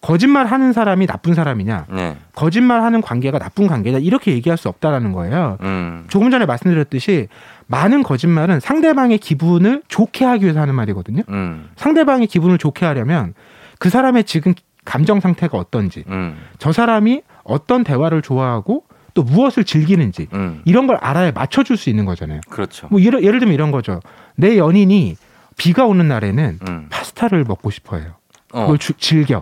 [0.02, 2.18] 거짓말 하는 사람이 나쁜 사람이냐, 네.
[2.36, 5.58] 거짓말 하는 관계가 나쁜 관계냐, 이렇게 얘기할 수 없다라는 거예요.
[5.62, 6.06] 음.
[6.10, 7.28] 조금 전에 말씀드렸듯이
[7.66, 11.24] 많은 거짓말은 상대방의 기분을 좋게 하기 위해서 하는 말이거든요.
[11.30, 11.70] 음.
[11.76, 13.34] 상대방의 기분을 좋게 하려면
[13.80, 16.38] 그 사람의 지금 감정 상태가 어떤지, 음.
[16.60, 18.84] 저 사람이 어떤 대화를 좋아하고
[19.16, 20.62] 또 무엇을 즐기는지 음.
[20.66, 22.42] 이런 걸 알아야 맞춰줄 수 있는 거잖아요.
[22.50, 22.88] 그렇죠.
[22.92, 24.02] 뭐 예를, 예를 들면 이런 거죠.
[24.36, 25.16] 내 연인이
[25.58, 26.88] 비가 오는 날에는 음.
[26.92, 28.12] 파스타를 먹고 싶어해요.
[28.54, 28.62] 어.
[28.62, 29.40] 그걸 주- 즐겨.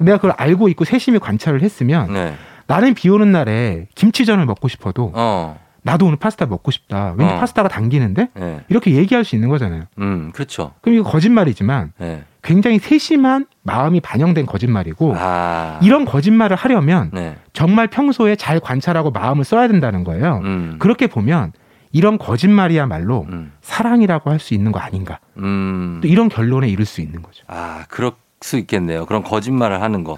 [0.00, 2.34] 내가 그걸 알고 있고 세심히 관찰을 했으면 네.
[2.68, 5.58] 나는 비 오는 날에 김치전을 먹고 싶어도 어.
[5.82, 7.14] 나도 오늘 파스타 먹고 싶다.
[7.16, 7.38] 왠지 어.
[7.38, 8.64] 파스타가 당기는데 네.
[8.68, 9.84] 이렇게 얘기할 수 있는 거잖아요.
[9.98, 10.30] 음.
[10.34, 10.72] 그렇죠.
[10.82, 12.24] 그럼 이거 거짓말이지만 네.
[12.42, 15.78] 굉장히 세심한 마음이 반영된 거짓말이고 아.
[15.82, 17.36] 이런 거짓말을 하려면 네.
[17.52, 20.40] 정말 평소에 잘 관찰하고 마음을 써야 된다는 거예요.
[20.44, 20.76] 음.
[20.78, 21.52] 그렇게 보면
[21.92, 23.52] 이런 거짓말이야말로 음.
[23.62, 25.20] 사랑이라고 할 수 있는 거 아닌가.
[25.38, 26.00] 음.
[26.02, 27.44] 또 이런 결론에 이를 수 있는 거죠.
[27.48, 29.06] 아, 그럴 수 있겠네요.
[29.06, 30.16] 그런 거짓말을 하는 거.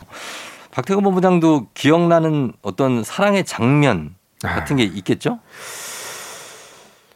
[0.72, 4.14] 박태근 본부장도 기억나는 어떤 사랑의 장면
[4.48, 5.38] 같은 게 있겠죠?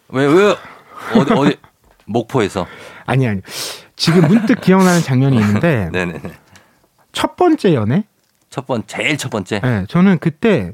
[0.08, 0.56] 왜, 왜,
[1.16, 1.56] 어디, 어디,
[2.06, 2.66] 목포에서.
[3.06, 3.40] 아니 아니.
[3.96, 6.20] 지금 문득 기억나는 장면이 있는데 네네네.
[7.12, 8.04] 첫 번째 연애?
[8.50, 9.60] 첫 번, 제일 첫 번째.
[9.60, 10.72] 네, 저는 그때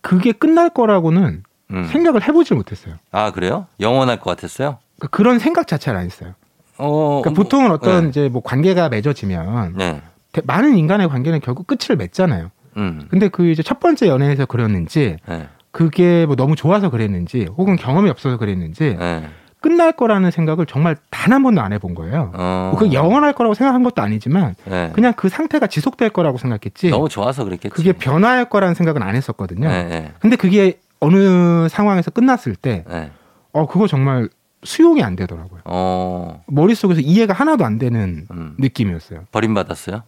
[0.00, 1.84] 그게 끝날 거라고는 음.
[1.86, 2.96] 생각을 해보질 못했어요.
[3.12, 3.66] 아, 그래요?
[3.78, 4.78] 영원할 것 같았어요?
[4.98, 6.34] 그러니까 그런 생각 자체를 안 했어요.
[6.78, 7.20] 어.
[7.22, 8.08] 그러니까 뭐, 보통은 어떤 네.
[8.10, 10.02] 이제 뭐 관계가 맺어지면 네.
[10.32, 12.50] 대- 많은 인간의 관계는 결국 끝을 맺잖아요.
[12.76, 13.06] 음.
[13.10, 15.48] 근데 그 이제 첫 번째 연애에서 그랬는지 네.
[15.72, 19.28] 그게 뭐 너무 좋아서 그랬는지 혹은 경험이 없어서 그랬는지 네.
[19.60, 22.32] 끝날 거라는 생각을 정말 단 한 번도 안 해본 거예요.
[22.34, 22.74] 어.
[22.78, 24.90] 그 영원할 거라고 생각한 것도 아니지만 네.
[24.94, 26.90] 그냥 그 상태가 지속될 거라고 생각했지.
[26.90, 27.74] 너무 좋아서 그랬겠지.
[27.74, 29.68] 그게 변화할 거라는 생각은 안 했었거든요.
[29.68, 29.84] 네.
[29.84, 30.12] 네.
[30.18, 33.10] 근데 그게 어느 상황에서 끝났을 때, 네.
[33.52, 34.28] 어, 그거 정말
[34.64, 35.60] 수용이 안 되더라고요.
[35.66, 36.42] 어.
[36.46, 38.56] 머릿속에서 이해가 하나도 안 되는 음.
[38.58, 39.24] 느낌이었어요.
[39.30, 40.02] 버림받았어요?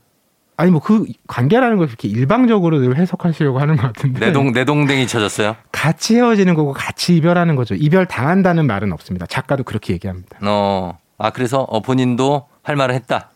[0.63, 4.27] 아니, 뭐 그 관계라는 걸 그렇게 일방적으로 늘 해석하시려고 하는 것 같은데.
[4.27, 5.57] 내동, 내동댕이 쳐졌어요?
[5.73, 7.75] 같이 헤어지는 거고 같이 이별하는 거죠.
[7.75, 9.27] 이별 당한다는 말은 없습니다.
[9.27, 10.39] 작가도 그렇게 얘기합니다.
[10.41, 10.97] 어.
[11.19, 13.31] 아, 그래서 어, 본인도 할 말을 했다.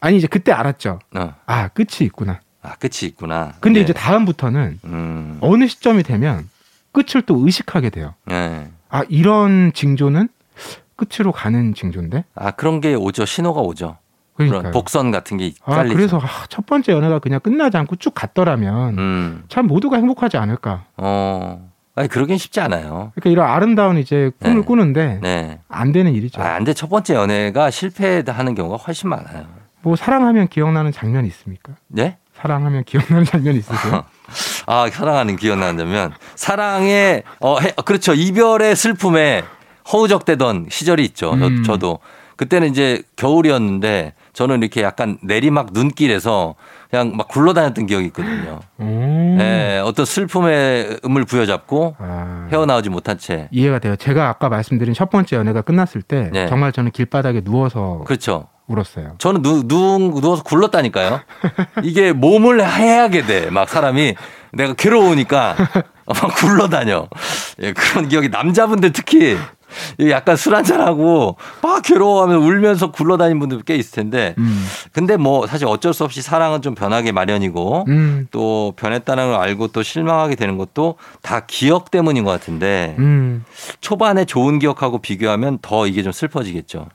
[0.00, 0.98] 아니, 이제 그때 알았죠.
[1.14, 1.34] 어.
[1.46, 2.40] 아, 끝이 있구나.
[2.60, 3.52] 아, 끝이 있구나.
[3.60, 3.84] 근데 네.
[3.84, 5.38] 이제 다음부터는 음.
[5.42, 6.48] 어느 시점이 되면
[6.90, 8.14] 끝을 또 의식하게 돼요.
[8.26, 8.68] 네.
[8.88, 10.28] 아, 이런 징조는
[10.96, 12.24] 끝으로 가는 징조인데?
[12.34, 13.26] 아, 그런 게 오죠.
[13.26, 13.96] 신호가 오죠.
[14.34, 14.72] 그런 그러니까요.
[14.72, 15.96] 복선 같은 게 아, 깔리죠.
[15.96, 19.44] 그래서 아, 첫 번째 연애가 그냥 끝나지 않고 쭉 갔더라면 음.
[19.48, 20.84] 참 모두가 행복하지 않을까.
[20.96, 21.70] 어.
[21.94, 23.12] 아니, 그러긴 쉽지 않아요.
[23.14, 24.62] 그러니까 이런 아름다운 이제 꿈을 네.
[24.62, 25.58] 꾸는데 네.
[25.68, 26.40] 안 되는 일이죠.
[26.40, 26.72] 아, 안 돼.
[26.72, 29.44] 첫 번째 연애가 실패하는 경우가 훨씬 많아요.
[29.82, 31.74] 뭐 사랑하면 기억나는 장면이 있습니까?
[31.88, 32.16] 네?
[32.34, 34.04] 사랑하면 기억나는 장면 있으세요?
[34.66, 36.12] 아, 사랑하는 기억나는 장면.
[36.34, 38.14] 사랑의, 어, 해, 그렇죠.
[38.14, 39.42] 이별의 슬픔에
[39.92, 41.34] 허우적대던 시절이 있죠.
[41.34, 41.62] 음.
[41.64, 41.98] 저, 도
[42.36, 46.54] 그때는 이제 겨울이었는데 저는 이렇게 약간 내리막 눈길에서
[46.90, 48.60] 그냥 막 굴러다녔던 기억이 있거든요.
[48.78, 48.84] 오.
[49.40, 53.48] 예, 어떤 슬픔의 음을 부여잡고 아, 헤어나오지 못한 채.
[53.50, 53.96] 이해가 돼요.
[53.96, 56.48] 제가 아까 말씀드린 첫 번째 연애가 끝났을 때 네.
[56.48, 58.48] 정말 저는 길바닥에 누워서 그렇죠.
[58.68, 59.14] 울었어요.
[59.18, 61.20] 저는 누, 누, 누워서 굴렀다니까요.
[61.82, 63.50] 이게 몸을 해하게 돼.
[63.50, 64.14] 막 사람이
[64.52, 65.56] 내가 괴로우니까
[66.06, 67.06] 막 굴러다녀.
[67.60, 69.36] 예, 그런 기억이 남자분들 특히
[70.10, 74.66] 약간 술 한잔하고 막 괴로워하면 울면서 굴러다니는 분들 꽤 있을 텐데 음.
[74.92, 78.28] 근데 뭐 사실 어쩔 수 없이 사랑은 좀 변하게 마련이고 음.
[78.30, 83.44] 또 변했다는 걸 알고 또 실망하게 되는 것도 다 기억 때문인 것 같은데 음.
[83.80, 86.88] 초반에 좋은 기억하고 비교하면 더 이게 좀 슬퍼지겠죠.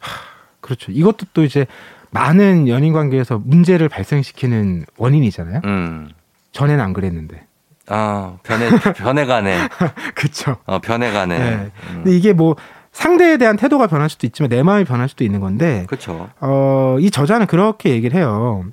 [0.61, 0.91] 그렇죠.
[0.91, 1.65] 이것도 또 이제
[2.11, 5.61] 많은 연인 관계에서 문제를 발생시키는 원인이잖아요.
[5.65, 6.09] 음.
[6.51, 7.46] 전에는 안 그랬는데.
[7.87, 9.69] 아, 변해, 변해가네.
[10.15, 10.57] 그렇죠.
[10.65, 11.39] 어, 변해가네.
[11.39, 11.71] 네.
[11.89, 12.03] 음.
[12.03, 12.55] 근데 이게 뭐
[12.91, 16.29] 상대에 대한 태도가 변할 수도 있지만 내 마음이 변할 수도 있는 건데 그렇죠.
[16.39, 18.63] 어, 이 저자는 그렇게 얘기를 해요.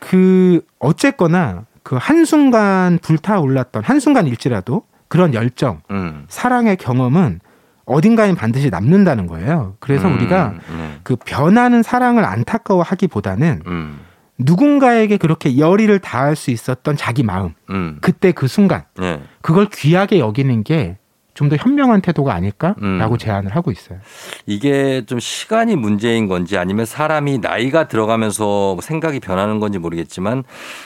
[0.00, 6.26] 그 어쨌거나 그 한순간 불타올랐던 한순간일지라도 그런 열정, 음.
[6.28, 7.40] 사랑의 경험은
[7.86, 9.74] 어딘가엔 반드시 남는다는 거예요.
[9.80, 10.98] 그래서 음, 우리가 네.
[11.02, 14.00] 그 변하는 사랑을 안타까워하기보다는 음.
[14.38, 17.98] 누군가에게 그렇게 열의를 다할 수 있었던 자기 마음, 음.
[18.00, 19.20] 그때 그 순간 네.
[19.42, 20.98] 그걸 귀하게 여기는 게
[21.38, 23.16] 좀 더 현명한 태도가 아닐까라고 음.
[23.16, 24.00] 제안을 하고 있어요.
[24.44, 30.42] 이게 좀 시간이 문제인 건지 아니면 사람이 나이가 들어가면서 생각이 변하는 건지 모르겠지만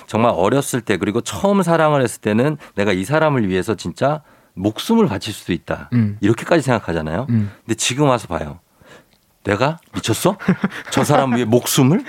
[0.06, 4.20] 정말 어렸을 때 그리고 처음 사랑을 했을 때는 내가 이 사람을 위해서 진짜
[4.52, 5.88] 목숨을 바칠 수도 있다.
[5.94, 6.18] 음.
[6.20, 7.28] 이렇게까지 생각하잖아요.
[7.30, 7.50] 음.
[7.64, 8.60] 근데 지금 와서 봐요.
[9.44, 10.36] 내가 미쳤어?
[10.92, 12.04] 저 사람 위해 목숨을?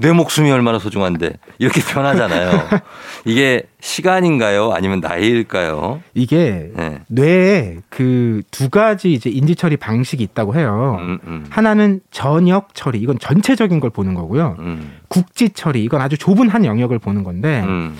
[0.00, 2.50] 내 목숨이 얼마나 소중한데 이렇게 변하잖아요.
[3.26, 4.72] 이게 시간인가요?
[4.72, 6.00] 아니면 나이일까요?
[6.14, 7.00] 이게 네.
[7.08, 10.96] 뇌에 그 두 가지 이제 인지 처리 방식이 있다고 해요.
[11.00, 14.56] 음, 음, 하나는 전역 처리, 이건 전체적인 걸 보는 거고요.
[14.60, 17.96] 음, 국지 처리, 이건 아주 좁은 한 영역을 보는 건데 음.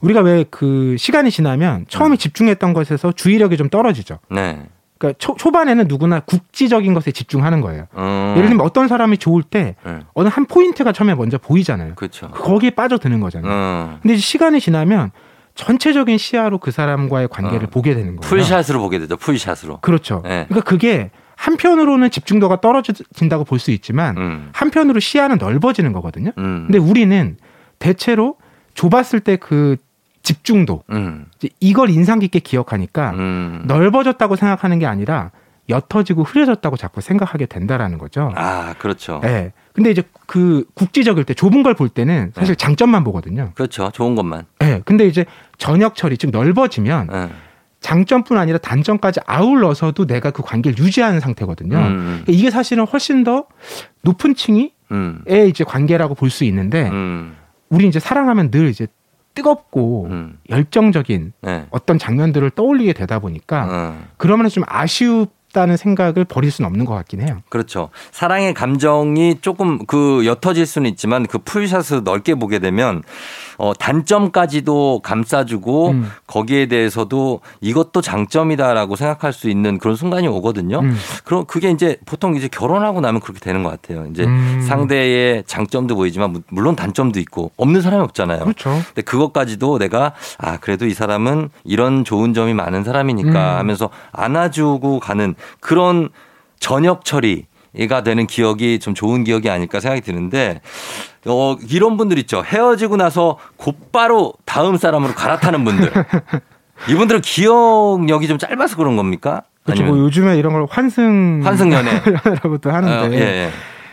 [0.00, 2.16] 우리가 왜 그 시간이 지나면 처음에 음.
[2.16, 4.18] 집중했던 것에서 주의력이 좀 떨어지죠.
[4.30, 4.62] 네.
[5.00, 7.86] 그러니까 초, 초반에는 누구나 국지적인 것에 집중하는 거예요.
[7.96, 8.34] 음.
[8.36, 10.00] 예를 들면 어떤 사람이 좋을 때 네.
[10.12, 11.94] 어느 한 포인트가 처음에 먼저 보이잖아요.
[11.94, 12.28] 그렇죠.
[12.30, 13.50] 거기에 빠져드는 거잖아요.
[13.50, 13.98] 음.
[14.02, 15.10] 근데 시간이 지나면
[15.54, 17.70] 전체적인 시야로 그 사람과의 관계를 어.
[17.70, 18.20] 보게 되는 거예요.
[18.20, 19.16] 풀샷으로 보게 되죠.
[19.16, 19.78] 풀샷으로.
[19.80, 20.20] 그렇죠.
[20.22, 20.44] 네.
[20.48, 24.48] 그러니까 그게 한편으로는 집중도가 떨어진다고 볼 수 있지만 음.
[24.52, 26.32] 한편으로 시야는 넓어지는 거거든요.
[26.36, 26.66] 음.
[26.66, 27.38] 근데 우리는
[27.78, 28.36] 대체로
[28.74, 29.76] 좁았을 때 그
[30.34, 31.26] 집중도 음.
[31.58, 33.62] 이걸 인상 깊게 기억하니까 음.
[33.66, 35.32] 넓어졌다고 생각하는 게 아니라
[35.68, 38.32] 옅어지고 흐려졌다고 자꾸 생각하게 된다라는 거죠.
[38.36, 39.20] 아, 그렇죠.
[39.24, 39.52] 예.
[39.72, 42.56] 근데 이제 그 국지적일 때 좁은 걸 볼 때는 사실 네.
[42.56, 43.50] 장점만 보거든요.
[43.54, 43.90] 그렇죠.
[43.92, 44.44] 좋은 것만.
[44.62, 44.82] 예.
[44.84, 45.24] 근데 이제
[45.58, 47.28] 전역 처리 즉 넓어지면 예.
[47.80, 51.76] 장점뿐 아니라 단점까지 아울러서도 내가 그 관계를 유지하는 상태거든요.
[51.76, 51.96] 음.
[52.24, 53.46] 그러니까 이게 사실은 훨씬 더
[54.02, 55.22] 높은 층이의 음.
[55.48, 57.36] 이제 관계라고 볼 수 있는데 음.
[57.68, 58.86] 우리 이제 사랑하면 늘 이제
[59.40, 60.38] 뜨겁고 음.
[60.50, 61.66] 열정적인 네.
[61.70, 64.04] 어떤 장면들을 떠올리게 되다 보니까 어.
[64.18, 67.42] 그러면 좀 아쉬 웠다는 생각을 버릴 수는 없는 것 같긴 해요.
[67.48, 67.90] 그렇죠.
[68.12, 73.02] 사랑의 감정이 조금 그 옅어질 수는 있지만 그 풀샷을 넓게 보게 되면
[73.58, 76.10] 어, 단점까지도 감싸주고 음.
[76.26, 80.80] 거기에 대해서도 이것도 장점이다라고 생각할 수 있는 그런 순간이 오거든요.
[80.80, 80.96] 음.
[81.24, 84.06] 그럼 그게 이제 보통 이제 결혼하고 나면 그렇게 되는 것 같아요.
[84.10, 84.64] 이제 음.
[84.66, 88.40] 상대의 장점도 보이지만 무- 물론 단점도 있고 없는 사람이 없잖아요.
[88.40, 88.70] 그렇죠.
[88.86, 93.58] 근데 그것까지도 내가 아 그래도 이 사람은 이런 좋은 점이 많은 사람이니까 음.
[93.58, 96.08] 하면서 안아주고 가는 그런
[96.58, 100.60] 저녁 처리가 되는 기억이 좀 좋은 기억이 아닐까 생각이 드는데
[101.26, 105.92] 어 이런 분들 있죠 헤어지고 나서 곧바로 다음 사람으로 갈아타는 분들
[106.88, 109.42] 이분들은 기억력이 좀 짧아서 그런 겁니까?
[109.64, 109.84] 그렇죠.
[109.84, 113.50] 뭐 요즘에 이런 걸 환승 환승 연애 라고도 하는데 어, 예, 예.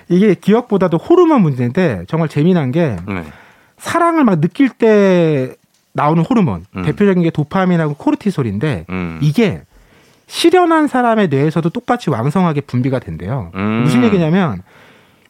[0.09, 3.23] 이게 기억보다도 호르몬 문제인데 정말 재미난 게 네.
[3.77, 5.55] 사랑을 막 느낄 때
[5.93, 6.83] 나오는 호르몬 음.
[6.83, 9.19] 대표적인 게 도파민하고 코르티솔인데 음.
[9.21, 9.63] 이게
[10.27, 13.51] 실현한 사람의 뇌에서도 똑같이 왕성하게 분비가 된대요.
[13.55, 13.83] 음.
[13.83, 14.61] 무슨 얘기냐면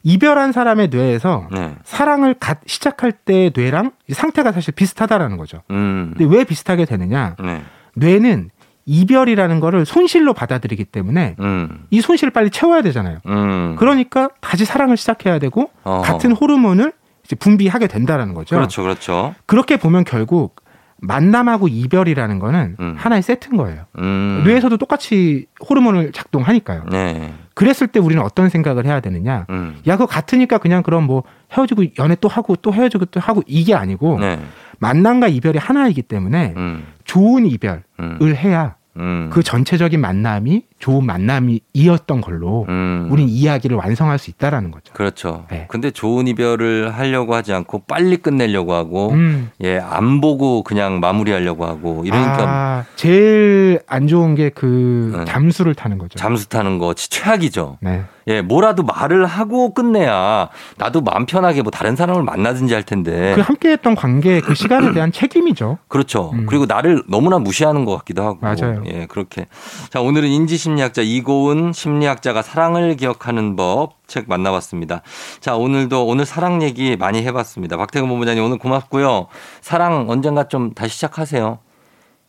[0.03, 1.75] 이별한 사람의 뇌에서 네.
[1.83, 5.61] 사랑을 갓 시작할 때 뇌랑 이 상태가 사실 비슷하다라는 거죠.
[5.71, 6.13] 음.
[6.17, 7.35] 근데 왜 비슷하게 되느냐?
[7.43, 7.61] 네.
[7.95, 8.49] 뇌는
[8.85, 11.85] 이별이라는 거를 손실로 받아들이기 때문에 음.
[11.91, 13.19] 이 손실을 빨리 채워야 되잖아요.
[13.27, 13.75] 음.
[13.77, 16.01] 그러니까 다시 사랑을 시작해야 되고 어허.
[16.01, 16.93] 같은 호르몬을
[17.39, 18.55] 분비하게 된다라는 거죠.
[18.55, 19.35] 그렇죠, 그렇죠.
[19.45, 20.55] 그렇게 보면 결국
[20.99, 22.95] 만남하고 이별이라는 거는 음.
[22.97, 23.85] 하나의 세트인 거예요.
[23.99, 24.43] 음.
[24.45, 26.85] 뇌에서도 똑같이 호르몬을 작동하니까요.
[26.91, 27.33] 네.
[27.53, 29.45] 그랬을 때 우리는 어떤 생각을 해야 되느냐?
[29.49, 29.77] 음.
[29.87, 33.73] 야, 그거 같으니까 그냥 그럼 뭐 헤어지고 연애 또 하고 또 헤어지고 또 하고 이게
[33.73, 34.39] 아니고 네.
[34.79, 36.85] 만남과 이별이 하나이기 때문에 음.
[37.03, 38.35] 좋은 이별을 음.
[38.35, 39.29] 해야 음.
[39.31, 43.07] 그 전체적인 만남이 좋은 만남이었던 걸로 음.
[43.11, 44.93] 우린 이야기를 완성할 수 있다라는 거죠.
[44.93, 45.45] 그렇죠.
[45.49, 45.65] 네.
[45.69, 49.49] 근데 좋은 이별을 하려고 하지 않고 빨리 끝내려고 하고 음.
[49.63, 55.25] 예, 안 보고 그냥 마무리하려고 하고 이러니까 아, 제일 안 좋은 게그 네.
[55.25, 56.17] 잠수를 타는 거죠.
[56.19, 57.77] 잠수 타는 거 최악이죠.
[57.81, 58.03] 네.
[58.27, 63.33] 예, 뭐라도 말을 하고 끝내야 나도 마음 편하게 뭐 다른 사람을 만나든지 할 텐데.
[63.35, 65.77] 그 함께 했던 관계 그 시간에 대한 책임이죠.
[65.87, 66.31] 그렇죠.
[66.33, 66.45] 음.
[66.45, 68.39] 그리고 나를 너무나 무시하는 것 같기도 하고.
[68.41, 68.83] 맞아요.
[68.87, 69.47] 예, 그렇게.
[69.89, 75.01] 자, 오늘은 인지 심리학자 이고은 심리학자가 사랑을 기억하는 법 책 만나봤습니다.
[75.41, 77.75] 자, 오늘도 오늘 사랑 얘기 많이 해봤습니다.
[77.77, 79.27] 박태근 본부장님 오늘 고맙고요.
[79.61, 81.59] 사랑 언젠가 좀 다시 시작하세요.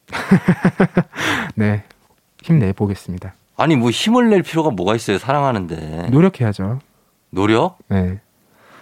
[1.54, 1.84] 네.
[2.42, 3.34] 힘내 보겠습니다.
[3.56, 5.18] 아니, 뭐 힘을 낼 필요가 뭐가 있어요.
[5.18, 6.08] 사랑하는데.
[6.10, 6.80] 노력해야죠.
[7.30, 7.78] 노력?
[7.88, 8.20] 네.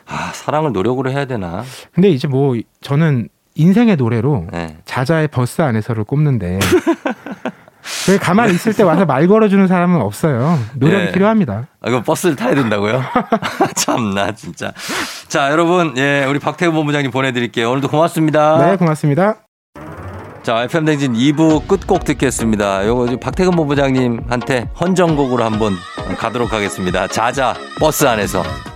[0.06, 1.64] 아, 사랑을 노력으로 해야 되나?
[1.92, 4.76] 근데 이제 뭐 저는 인생의 노래로 네.
[4.84, 6.58] 자자의 버스 안에서를 꼽는데
[8.08, 10.58] 왜 가만히 있을 때 와서 말 걸어주는 사람은 없어요.
[10.74, 11.12] 노력이 네.
[11.12, 11.68] 필요합니다.
[11.80, 13.02] 아, 그럼 버스를 타야 된다고요?
[13.76, 14.72] 참나, 진짜.
[15.28, 17.70] 자, 여러분, 예, 우리 박태근 본부장님 보내드릴게요.
[17.70, 18.66] 오늘도 고맙습니다.
[18.66, 19.36] 네, 고맙습니다.
[20.42, 22.86] 자, FM댕진 2부 끝곡 듣겠습니다.
[22.86, 25.72] 요거 박태근 본부장님한테 헌정곡으로 한번
[26.18, 27.08] 가도록 하겠습니다.
[27.08, 28.75] 자자, 버스 안에서.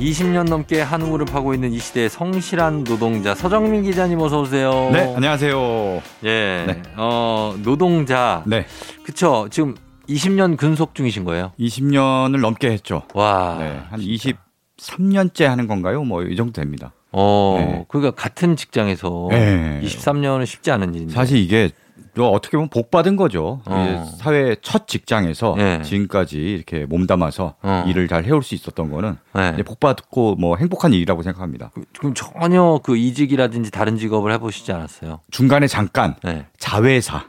[0.00, 4.88] (20년) 넘게 한 무릎하고 있는 이 시대의 성실한 노동자 서정민 기자님 어서 오세요.
[4.92, 6.02] 네, 안녕하세요.
[6.24, 6.82] 예, 네.
[6.96, 8.42] 어 노동자.
[8.46, 8.64] 네,
[9.04, 9.46] 그쵸.
[9.50, 9.74] 지금
[10.08, 11.52] 20년 근속 중이신 거예요?
[11.60, 13.02] 20년을 넘게 했죠.
[13.14, 13.56] 와.
[13.60, 16.02] 네, 한 23년째 하는 건가요?
[16.02, 16.92] 뭐 이 정도 됩니다.
[17.12, 17.84] 어, 네.
[17.88, 19.80] 그러니까 같은 직장에서 네.
[19.84, 21.12] 23년은 쉽지 않은 일인데.
[21.12, 21.74] 사실 이게 또
[22.18, 23.60] 어떻게 보면 복 받은 거죠.
[23.64, 24.12] 어.
[24.18, 25.82] 사회 첫 직장에서 네.
[25.82, 27.84] 지금까지 이렇게 몸담아서 어.
[27.86, 29.50] 일을 잘 해올 수 있었던 거는 네.
[29.54, 31.70] 이제 복 받고 뭐 행복한 일이라고 생각합니다.
[31.98, 35.20] 그럼 전혀 그 이직이라든지 다른 직업을 해보시지 않았어요?
[35.30, 36.46] 중간에 잠깐 네.
[36.58, 37.24] 자회사,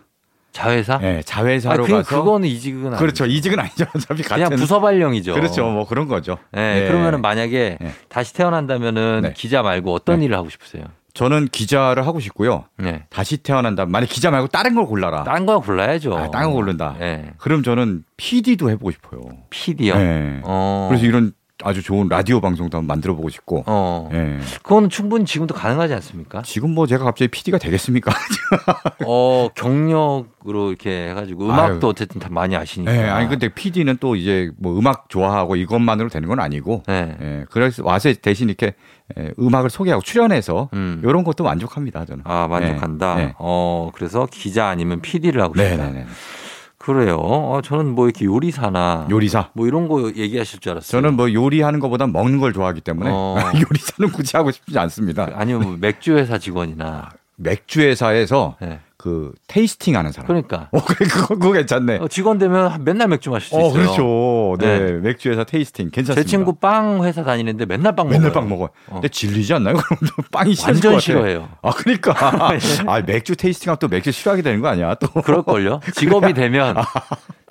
[0.51, 0.97] 자회사?
[0.97, 2.99] 네, 아, 자회사로 그, 가서 그거는 이직은 아니죠.
[2.99, 3.25] 그렇죠.
[3.25, 3.85] 이직은 아니죠.
[3.95, 5.33] 어차피 같은 그냥 부서 발령이죠.
[5.33, 5.69] 그렇죠.
[5.69, 6.37] 뭐 그런 거죠.
[6.51, 6.87] 네, 네.
[6.87, 7.93] 그러면은 만약에 네.
[8.09, 9.33] 다시 태어난다면은 네.
[9.33, 10.25] 기자 말고 어떤 네.
[10.25, 10.85] 일을 하고 싶으세요?
[11.13, 12.65] 저는 기자를 하고 싶고요.
[12.77, 13.03] 네.
[13.09, 13.85] 다시 태어난다.
[13.85, 15.23] 만약 기자 말고 다른 걸 골라라.
[15.23, 16.17] 딴거 골라야죠.
[16.17, 16.95] 아, 딴거 고른다.
[16.99, 17.33] 네.
[17.37, 19.21] 그럼 저는 PD도 해보고 싶어요.
[19.49, 19.95] PD요.
[19.97, 20.41] 네.
[20.43, 20.87] 어.
[20.89, 23.63] 그래서 이런 아주 좋은 라디오 방송도 한번 만들어 보고 싶고.
[23.67, 24.09] 어.
[24.13, 24.39] 예.
[24.63, 26.41] 그거는 충분히 지금도 가능하지 않습니까?
[26.41, 28.11] 지금 뭐 제가 갑자기 PD가 되겠습니까?
[29.05, 31.91] 어, 경력으로 이렇게 해가지고 음악도 아유.
[31.91, 32.95] 어쨌든 다 많이 아시니까.
[32.95, 33.03] 예.
[33.09, 36.83] 아니 근데 PD는 또 이제 뭐 음악 좋아하고 이것만으로 되는 건 아니고.
[36.87, 37.15] 네.
[37.21, 37.45] 예.
[37.49, 38.73] 그래서 와서 대신 이렇게
[39.17, 41.01] 예, 음악을 소개하고 출연해서 음.
[41.03, 42.23] 이런 것도 만족합니다 저는.
[42.25, 43.15] 아, 만족한다.
[43.15, 43.25] 네.
[43.25, 43.33] 네.
[43.37, 45.75] 어, 그래서 기자 아니면 PD를 하고 싶다.
[45.77, 46.05] 네네네.
[46.77, 47.17] 그래요.
[47.17, 49.49] 어, 저는 뭐 이렇게 요리사나 요리사.
[49.53, 51.01] 뭐 이런 거 얘기하실 줄 알았어요.
[51.01, 53.35] 저는 뭐 요리하는 것보다 먹는 걸 좋아하기 때문에 어.
[53.53, 55.29] 요리사는 굳이 하고 싶지 않습니다.
[55.35, 57.09] 아니면 뭐 맥주 회사 직원이나.
[57.41, 58.79] 맥주 회사에서 네.
[58.97, 60.27] 그 tasting 하는 사람.
[60.27, 61.97] 그러니까 어, 그거, 그거 괜찮네.
[61.97, 63.73] 어, 직원 되면 맨날 맥주 마실 수 어, 있어요.
[63.73, 64.57] 그렇죠.
[64.59, 64.79] 네.
[64.79, 64.91] 네.
[64.99, 66.21] 맥주 회사 tasting 괜찮습니다.
[66.21, 68.33] 제 친구 빵 회사 다니는데 맨날 빵 맨날 먹어요.
[68.33, 68.69] 빵 먹어요.
[68.87, 68.93] 어.
[68.93, 69.75] 근데 질리지 않나요?
[69.81, 70.99] 그럼 또 빵이 것 완전.
[70.99, 71.49] 싫어해요.
[71.63, 72.13] 아, 그러니까.
[72.85, 74.93] 아, 맥주 tasting하면 또 맥주 싫어하게 되는 거 아니야?
[74.95, 75.07] 또.
[75.21, 75.79] 그럴 걸요?
[75.95, 76.75] 직업이 되면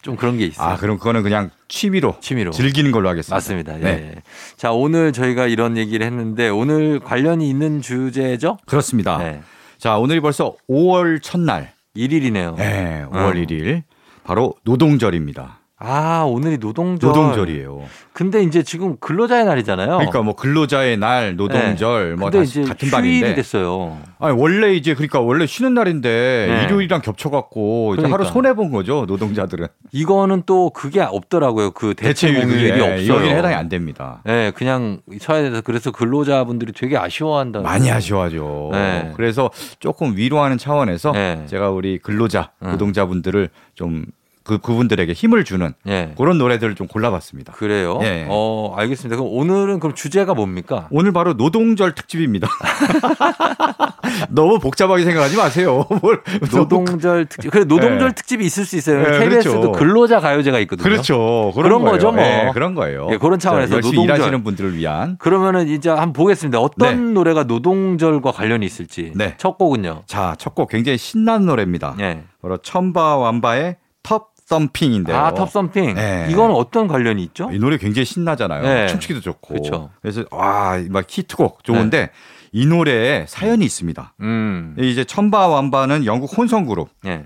[0.02, 0.68] 좀 그런 게 있어요.
[0.68, 2.52] 아, 그럼 그거는 그냥 취미로, 취미로.
[2.52, 3.34] 즐기는 걸로 하겠습니다.
[3.34, 3.78] 맞습니다.
[3.80, 3.82] 예.
[3.82, 4.14] 네.
[4.56, 8.58] 자, 오늘 저희가 이런 얘기를 했는데 오늘 관련이 있는 주제죠?
[8.66, 9.18] 그렇습니다.
[9.18, 9.42] 네.
[9.80, 11.72] 자, 오늘이 벌써 5월 첫날.
[11.96, 12.54] 1일이네요.
[12.56, 13.32] 네, 5월 어.
[13.32, 13.82] 1일.
[14.24, 15.59] 바로 노동절입니다.
[15.82, 17.08] 아, 오늘이 노동절.
[17.08, 17.82] 노동절이에요.
[18.12, 19.88] 근데 이제 지금 근로자의 날이잖아요.
[19.96, 22.30] 그러니까 뭐 근로자의 날, 노동절 뭐 어.
[22.30, 23.34] 근데 다 이제 같은 휴일이 반인데.
[23.34, 23.96] 됐어요.
[24.18, 26.64] 아니 원래 이제 그러니까 원래 쉬는 날인데 네.
[26.64, 28.32] 일요일이랑 겹쳐 갖고 이제 하루 그러니까.
[28.34, 31.70] 손해 본 거죠 노동자들은 이거는 또 그게 없더라고요.
[31.70, 33.14] 그 대체 공휴일이 그게 없어요.
[33.14, 34.20] 여기는 해당이 안 됩니다.
[34.24, 37.60] 네, 그냥 쳐야 돼서 그래서 근로자분들이 되게 아쉬워한다.
[37.60, 38.68] 많이 아쉬워하죠.
[38.72, 39.12] 네.
[39.16, 41.44] 그래서 조금 위로하는 차원에서 네.
[41.46, 42.72] 제가 우리 근로자 음.
[42.72, 44.04] 노동자분들을 좀
[44.42, 46.12] 그 그분들에게 힘을 주는 예.
[46.16, 47.52] 그런 노래들을 좀 골라봤습니다.
[47.52, 47.98] 그래요?
[48.02, 48.26] 예.
[48.28, 49.16] 어, 알겠습니다.
[49.16, 50.88] 그럼 오늘은 그럼 주제가 뭡니까?
[50.90, 52.48] 오늘 바로 노동절 특집입니다.
[54.30, 55.84] 너무 복잡하게 생각하지 마세요.
[56.02, 56.22] 뭘
[56.52, 57.50] 노동절 특집.
[57.50, 58.14] 그래 노동절 네.
[58.14, 59.02] 특집이 있을 수 있어요.
[59.02, 59.72] 네, KBS도 그렇죠.
[59.72, 60.82] 근로자 가요제가 있거든요.
[60.84, 61.52] 그렇죠.
[61.54, 61.84] 그런, 그런.
[61.84, 62.22] 거죠, 뭐.
[62.22, 63.08] 예, 그런 거예요.
[63.12, 64.16] 예, 그런 차원에서 자, 열심히 노동절.
[64.16, 66.58] 일하시는 분들을 위한 그러면은 이제 한번 보겠습니다.
[66.60, 67.12] 어떤 네.
[67.12, 69.12] 노래가 노동절과 관련이 있을지.
[69.14, 69.34] 네.
[69.38, 70.02] 첫 곡은요.
[70.06, 71.94] 자, 첫 곡 굉장히 신나는 노래입니다.
[72.00, 72.24] 예.
[72.42, 73.79] 바로 첨바 완바의 텁
[74.50, 75.16] 썸핑인데요.
[75.16, 75.94] 아, 텁썸핑.
[75.94, 76.26] 네.
[76.28, 77.50] 이건 어떤 관련이 있죠?
[77.52, 78.62] 이 노래 굉장히 신나잖아요.
[78.62, 78.86] 네.
[78.88, 79.54] 춤추기도 좋고.
[79.54, 79.90] 그쵸.
[80.02, 82.10] 그래서 와, 막 히트곡 좋은데
[82.52, 84.14] 이 노래에 사연이 있습니다.
[84.22, 84.74] 음.
[84.76, 86.66] 이제 첨바 완바는 영국 혼성 예.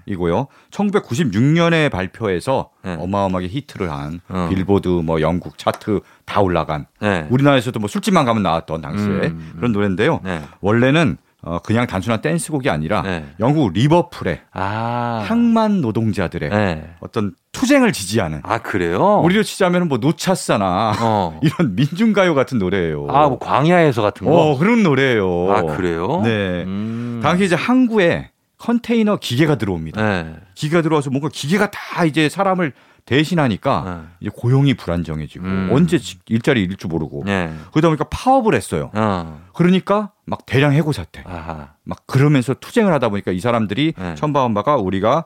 [0.04, 0.48] 그룹이고요.
[0.70, 2.94] 1996년에 발표해서 네.
[3.00, 4.48] 어마어마하게 히트를 한 어.
[4.50, 7.26] 빌보드 뭐 영국 차트 다 올라간 네.
[7.30, 9.52] 우리나라에서도 뭐 술집만 가면 나왔던 당시에 음, 음.
[9.56, 10.20] 그런 노래인데요.
[10.22, 10.42] 네.
[10.60, 13.24] 원래는 어, 그냥 단순한 댄스곡이 아니라 네.
[13.38, 15.24] 영국 리버풀의 아.
[15.26, 16.94] 항만 노동자들의 네.
[17.00, 19.20] 어떤 투쟁을 지지하는 아, 그래요?
[19.22, 21.40] 우리로 치자면 뭐 노차사나 어.
[21.44, 23.06] 이런 민중가요 같은 노래예요.
[23.10, 24.32] 아, 뭐 광야에서 같은 거.
[24.32, 25.52] 어, 그런 노래예요.
[25.52, 26.22] 아, 그래요?
[26.24, 26.64] 네.
[26.64, 27.20] 음.
[27.22, 30.02] 당시 이제 항구에 컨테이너 기계가 들어옵니다.
[30.02, 30.34] 네.
[30.54, 32.72] 기계가 들어와서 뭔가 기계가 다 이제 사람을
[33.06, 34.14] 대신하니까 네.
[34.20, 35.68] 이제 고용이 불안정해지고 음.
[35.72, 37.52] 언제 지- 일자리 잃을 줄 모르고 네.
[37.72, 38.90] 그러다 보니까 파업을 했어요.
[38.94, 39.40] 어.
[39.54, 41.74] 그러니까 막 대량 해고 사태 아하.
[41.84, 44.14] 막 그러면서 투쟁을 하다 보니까 이 사람들이 네.
[44.14, 45.24] 천바원바가 우리가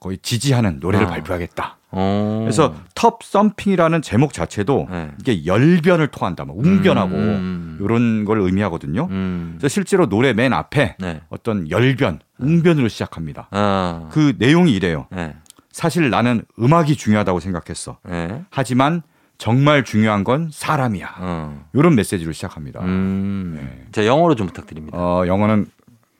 [0.00, 1.08] 거의 지지하는 노래를 어.
[1.10, 1.76] 발표하겠다.
[1.92, 2.38] 어.
[2.42, 5.10] 그래서 텁 썸핑이라는 제목 자체도 네.
[5.20, 7.78] 이게 열변을 토한다, 뭐 웅변하고 음.
[7.82, 9.08] 이런 걸 의미하거든요.
[9.10, 9.56] 음.
[9.58, 11.20] 그래서 실제로 노래 맨 앞에 네.
[11.28, 13.48] 어떤 열변, 웅변으로 시작합니다.
[13.50, 14.08] 아.
[14.10, 15.06] 그 내용이 이래요.
[15.10, 15.34] 네.
[15.72, 17.98] 사실 나는 음악이 중요하다고 생각했어.
[18.08, 18.42] 네.
[18.50, 19.02] 하지만
[19.38, 21.14] 정말 중요한 건 사람이야.
[21.18, 21.64] 어.
[21.72, 22.80] 이런 메시지로 시작합니다.
[22.80, 23.58] 음.
[23.58, 23.86] 네.
[23.92, 24.98] 자, 영어로 좀 부탁드립니다.
[24.98, 25.66] 어, 영어는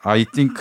[0.02, 0.54] I think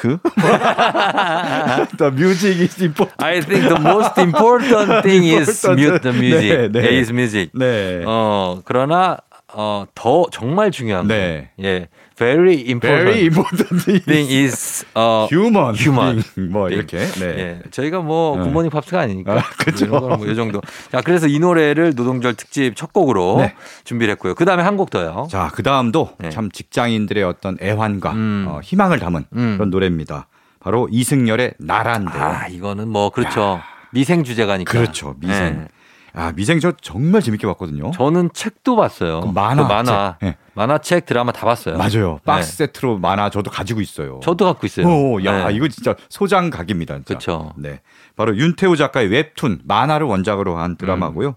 [1.98, 3.24] the music is important.
[3.24, 6.72] I think the most important thing is mute the music.
[6.74, 7.00] 네, 네.
[7.00, 7.52] is music.
[7.54, 8.04] 네.
[8.06, 9.18] 어, 그러나
[9.54, 11.52] 어, 더 정말 중요한 네.
[11.56, 11.64] 거.
[11.64, 11.88] 예.
[12.20, 15.74] Very important Very important thing is 어 human.
[15.76, 16.24] human.
[16.52, 16.74] 뭐 thing.
[16.76, 16.98] 이렇게.
[17.20, 17.26] 네.
[17.40, 17.62] 예.
[17.72, 18.44] 저희가 뭐 네.
[18.44, 19.38] 굿모닝 팝스가 아니니까.
[19.40, 19.88] 아, 그쵸.
[19.88, 20.62] 뭐 이 정도.
[20.92, 23.56] 자, 그래서 이 노래를 노동절 특집 첫 곡으로 네.
[23.86, 24.36] 준비를 했고요.
[24.36, 25.28] 그다음에 한 곡 더요.
[25.32, 26.30] 자, 그 다음도 네.
[26.30, 28.46] 참 직장인들의 어떤 애환과 음.
[28.48, 29.54] 어, 희망을 담은 음.
[29.58, 30.28] 그런 노래입니다.
[30.60, 32.22] 바로 이승열의 날아인데요.
[32.22, 33.62] 아, 이거는 뭐 그렇죠.
[33.92, 34.72] 미생 주제가니까.
[34.72, 35.16] 그렇죠.
[35.20, 35.68] 미생.
[36.16, 36.20] 예.
[36.20, 37.92] 아, 미생 저 정말 재밌게 봤거든요.
[37.92, 39.22] 저는 책도 봤어요.
[39.22, 40.28] 그 만화, 그 만화, 책.
[40.28, 40.38] 예.
[40.54, 41.78] 만화책, 드라마 다 봤어요.
[41.78, 42.20] 맞아요.
[42.26, 42.58] 박스 네.
[42.66, 44.20] 세트로 만화 저도 가지고 있어요.
[44.22, 44.88] 저도 갖고 있어요.
[44.88, 45.56] 오, 야, 네.
[45.56, 47.00] 이거 진짜 소장 각입니다.
[47.06, 47.54] 그쵸.
[47.58, 47.82] 네.
[48.16, 51.36] 바로 윤태호 작가의 웹툰 만화를 원작으로 한 드라마고요.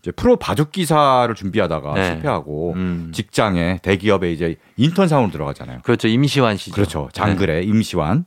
[0.00, 1.94] 이제 프로 바둑 기사를 준비하다가 음.
[1.94, 2.06] 네.
[2.12, 3.12] 실패하고 음.
[3.14, 5.80] 직장에 대기업에 이제 인턴 사원으로 들어가잖아요.
[5.82, 6.08] 그렇죠.
[6.08, 6.74] 임시완 씨죠.
[6.74, 7.08] 그렇죠.
[7.12, 8.24] 장그래 임시완.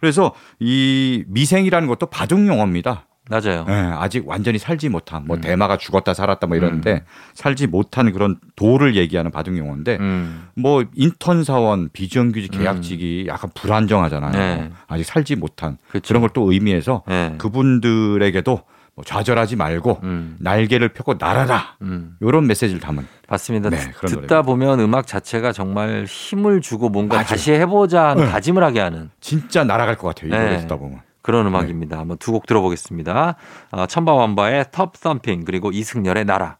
[0.00, 3.06] 그래서 이 미생이라는 것도 바둑 용어입니다.
[3.30, 3.64] 네, 맞아요.
[3.68, 5.26] 예, 아직 완전히 살지 못한 음.
[5.28, 7.04] 뭐 대마가 죽었다 살았다 뭐 이러는데
[7.34, 10.48] 살지 못한 그런 돌을 얘기하는 바둑 용어인데 음.
[10.56, 14.32] 뭐 인턴 사원 비정규직 계약직이 약간 불안정하잖아요.
[14.32, 14.70] 네.
[14.88, 16.08] 아직 살지 못한 그렇죠.
[16.08, 17.34] 그런 걸 또 의미해서 네.
[17.38, 18.60] 그분들에게도
[18.94, 20.36] 뭐 좌절하지 말고 음.
[20.40, 22.16] 날개를 펴고 날아라 음.
[22.20, 23.70] 이런 메시지를 담은 맞습니다.
[23.70, 27.26] 네, 듣- 듣다 보면 음악 자체가 정말 힘을 주고 뭔가 맞아요.
[27.28, 28.30] 다시 해보자 하는 네.
[28.30, 30.28] 다짐을 하게 하는 진짜 날아갈 것 같아요.
[30.28, 30.38] 이 네.
[30.44, 31.00] 노래 듣다 보면.
[31.22, 31.98] 그런 음악입니다.
[31.98, 33.36] 한번 두 곡 들어보겠습니다.
[33.72, 36.58] 어, Chumbawamba의 Tubthumping 그리고 이승열의 날아.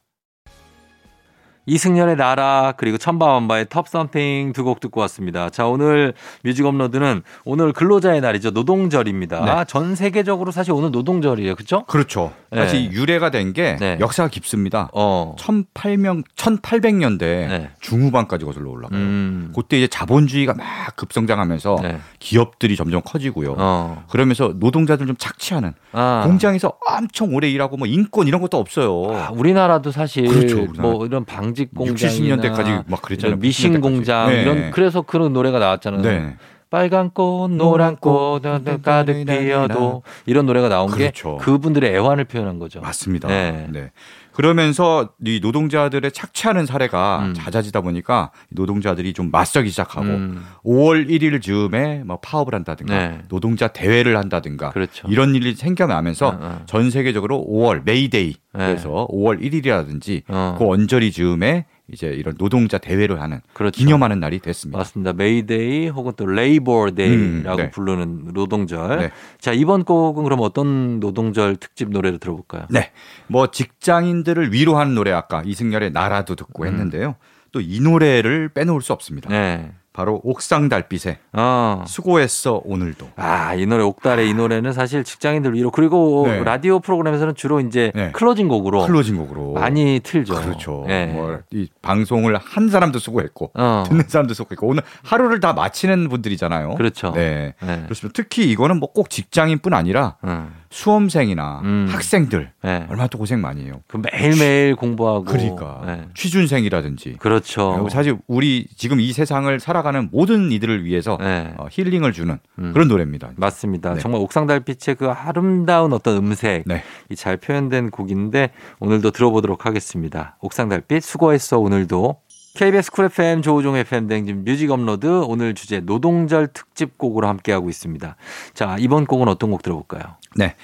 [1.67, 5.49] 이승열의 날아 그리고 Chumbawamba의 Tubthumping 두 곡 듣고 왔습니다.
[5.51, 9.45] 자 오늘 뮤직 업로드는 오늘 근로자의 날이죠 노동절입니다.
[9.45, 9.65] 네.
[9.69, 11.85] 전 세계적으로 사실 오늘 노동절이에요, 그렇죠?
[11.85, 12.33] 그렇죠.
[12.51, 12.59] 네.
[12.59, 13.97] 사실 유래가 된게 네.
[14.01, 14.89] 역사가 깊습니다.
[14.93, 17.71] 어, 1800, 1800년대 네.
[17.81, 18.99] 중후반까지 거슬러 올라가요.
[18.99, 20.67] 음, 그때 이제 자본주의가 막
[20.97, 21.99] 급성장하면서 네.
[22.19, 23.55] 기업들이 점점 커지고요.
[23.57, 26.23] 어, 그러면서 노동자들 좀 착취하는 아.
[26.27, 29.15] 공장에서 엄청 오래 일하고 뭐 인권 이런 것도 없어요.
[29.15, 30.83] 아, 우리나라도 사실 그렇죠, 우리나라.
[30.83, 33.39] 뭐 이런 방직 60, 공장이나 70년대까지 막 그랬잖아요.
[33.39, 33.81] 미신 90년대까지.
[33.81, 34.43] 공장 네.
[34.43, 36.35] 이런 그래서 그런 노래가 나왔잖아요.
[36.73, 36.79] 네.
[36.79, 38.41] 빨간 꽃, 노란 꽃
[38.83, 41.37] 가득 피어도 이런 노래가 나온 그렇죠.
[41.37, 42.81] 게 그분들의 애환을 표현한 거죠.
[42.81, 43.29] 맞습니다.
[43.29, 43.69] 네.
[43.71, 43.91] 네.
[44.33, 47.35] 그러면서 이 노동자들의 착취하는 사례가 음.
[47.35, 50.45] 잦아지다 보니까 노동자들이 좀 맞서기 시작하고 음.
[50.65, 53.19] 5월 1일 즈음에 뭐 파업을 한다든가 네.
[53.29, 55.07] 노동자 대회를 한다든가 그렇죠.
[55.09, 56.63] 이런 일이 생겨나면서 어, 어.
[56.65, 58.67] 전 세계적으로 5월 메이데이 네.
[58.67, 60.57] 그래서 5월 1일이라든지 어.
[60.59, 63.79] 그 언저리 즈음에 이제 이런 노동자 대회를 하는 그렇죠.
[63.79, 64.79] 기념하는 날이 됐습니다.
[64.79, 65.13] 맞습니다.
[65.13, 67.71] 메이데이 혹은 또 Labor Day라고 음, 네.
[67.71, 68.99] 부르는 노동절.
[68.99, 69.11] 네.
[69.39, 72.67] 자, 이번 곡은 그럼 어떤 노동절 특집 노래를 들어볼까요?
[72.71, 72.93] 네.
[73.27, 77.17] 뭐 직장인들을 위로하는 노래 아까 이승열의 날아도 듣고 했는데요.
[77.53, 79.29] 또 이 노래를 빼놓을 수 없습니다.
[79.29, 79.33] 음.
[79.33, 79.73] 네.
[79.93, 81.85] 바로 옥상달빛의 어.
[81.87, 83.11] 수고했어 오늘도.
[83.17, 86.43] 아, 이 노래 옥달의 이 노래는 사실 직장인들 위로 그리고 네.
[86.43, 88.11] 라디오 프로그램에서는 주로 이제 네.
[88.13, 90.35] closing 곡으로 closing 곡으로 많이 틀죠.
[90.35, 90.85] 그렇죠.
[90.87, 91.07] 네.
[91.07, 93.85] 뭐 이 방송을 한 사람도 수고했고 어.
[93.87, 96.77] 듣는 사람도 수고했고 오늘 하루를 다 마치는 분들이잖아요.
[96.77, 97.13] 그렇죠.
[97.13, 97.55] 네.
[97.61, 97.83] 네.
[97.85, 98.13] 그렇습니다.
[98.15, 100.55] 특히 이거는 뭐 꼭 직장인뿐 아니라 음.
[100.73, 101.87] 수험생이나 음.
[101.89, 102.87] 학생들 네.
[102.89, 103.83] 얼마나 또 고생 많이 해요.
[103.87, 106.05] 그 매일매일 공부하고 그러니까 네.
[106.15, 107.87] 취준생이라든지 그렇죠.
[107.91, 111.53] 사실 우리 지금 이 세상을 살아가는 모든 이들을 위해서 네.
[111.59, 112.73] 어, 힐링을 주는 음.
[112.73, 113.33] 그런 노래입니다.
[113.37, 113.95] 맞습니다.
[113.95, 114.01] 네.
[114.01, 116.83] 정말 옥상 달빛의 그 아름다운 어떤 음색 네.
[117.11, 118.51] 이 잘 표현된 곡인데
[118.81, 120.37] 오늘도 들어보도록 하겠습니다.
[120.41, 122.17] 옥상 달빛 수고했어 오늘도
[122.55, 128.17] KBS 쿨 FM 조우종 FM 대행진 뮤직 업로드 오늘 주제 노동절 특집 곡으로 함께하고 있습니다.
[128.53, 130.17] 자 이번 곡은 어떤 곡 들어볼까요?
[130.37, 130.55] 네.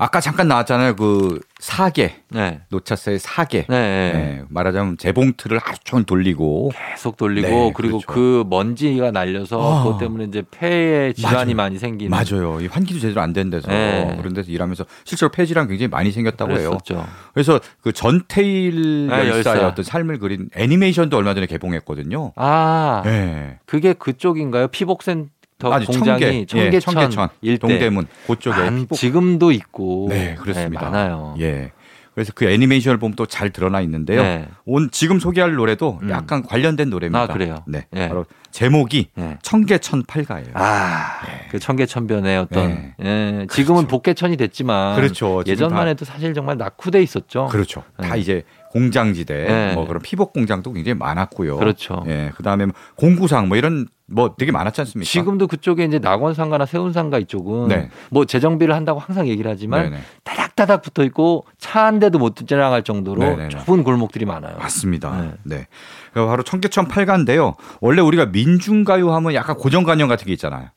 [0.00, 0.94] 아까 잠깐 나왔잖아요.
[0.94, 2.60] 그 사계 네.
[2.68, 3.66] 노찾사의 사계.
[3.68, 4.12] 네, 네.
[4.12, 8.06] 네, 말하자면 재봉틀을 하루 종일 돌리고 계속 돌리고 네, 그리고 그렇죠.
[8.06, 9.82] 그 먼지가 날려서 아.
[9.82, 11.56] 그것 때문에 이제 폐에 질환이 맞아요.
[11.68, 12.60] 많이 생기는 맞아요.
[12.60, 14.14] 이 환기도 제대로 안 된 데서 네.
[14.18, 16.70] 그런 데서 일하면서 실제로 폐 질환 굉장히 많이 생겼다고 해요.
[16.70, 17.04] 그랬었죠.
[17.34, 19.66] 그래서 그 전태일 네, 열사의 열사.
[19.66, 22.32] 어떤 삶을 그린 애니메이션도 얼마 전에 개봉했거든요.
[22.36, 23.58] 아 네.
[23.66, 24.68] 그게 그쪽인가요?
[24.68, 30.36] 피복센 터 아니, 공장이 청계, 예, 청계천 일대 동대문 그쪽에 많- 피복- 지금도 있고 네,
[30.36, 30.84] 그렇습니다.
[30.84, 31.34] 네, 많아요.
[31.40, 31.72] 예.
[32.14, 34.22] 그래서 그 애니메이션을 보면 또 잘 드러나 있는데요.
[34.22, 34.48] 네.
[34.64, 36.10] 온 지금 소개할 노래도 음.
[36.10, 37.22] 약간 관련된 노래입니다.
[37.22, 37.62] 아, 그래요?
[37.66, 37.86] 네.
[37.96, 38.08] 예.
[38.08, 39.36] 바로 제목이 네.
[39.42, 40.48] 청계천팔가예요.
[40.54, 42.94] 아, 그 청계천변의 어떤 네.
[43.04, 45.42] 예, 지금은 복개천이 됐지만 그렇죠.
[45.46, 47.46] 예전만 다- 해도 사실 정말 낙후돼 있었죠.
[47.46, 47.82] 그렇죠.
[48.00, 48.20] 다 네.
[48.20, 49.74] 이제 공장지대, 네.
[49.74, 51.56] 뭐 그런 피복 공장도 굉장히 많았고요.
[51.56, 52.04] 그렇죠.
[52.08, 55.08] 예, 그 다음에 공구상 뭐 이런 뭐 되게 많았지 않습니까?
[55.08, 57.90] 지금도 그쪽에 이제 낙원상가나 세운상가 이쪽은 네.
[58.10, 59.98] 뭐 재정비를 한다고 항상 얘기를 하지만 네네.
[60.24, 63.48] 다닥다닥 붙어 있고 차 한 대도 못 지나갈 정도로 네네네.
[63.50, 64.56] 좁은 골목들이 많아요.
[64.58, 65.20] 맞습니다.
[65.20, 65.32] 네.
[65.44, 65.66] 네.
[66.12, 67.54] 그 바로 청계천 팔가인데요.
[67.80, 70.68] 원래 우리가 민중가요 하면 약간 고정관념 같은 게 있잖아요.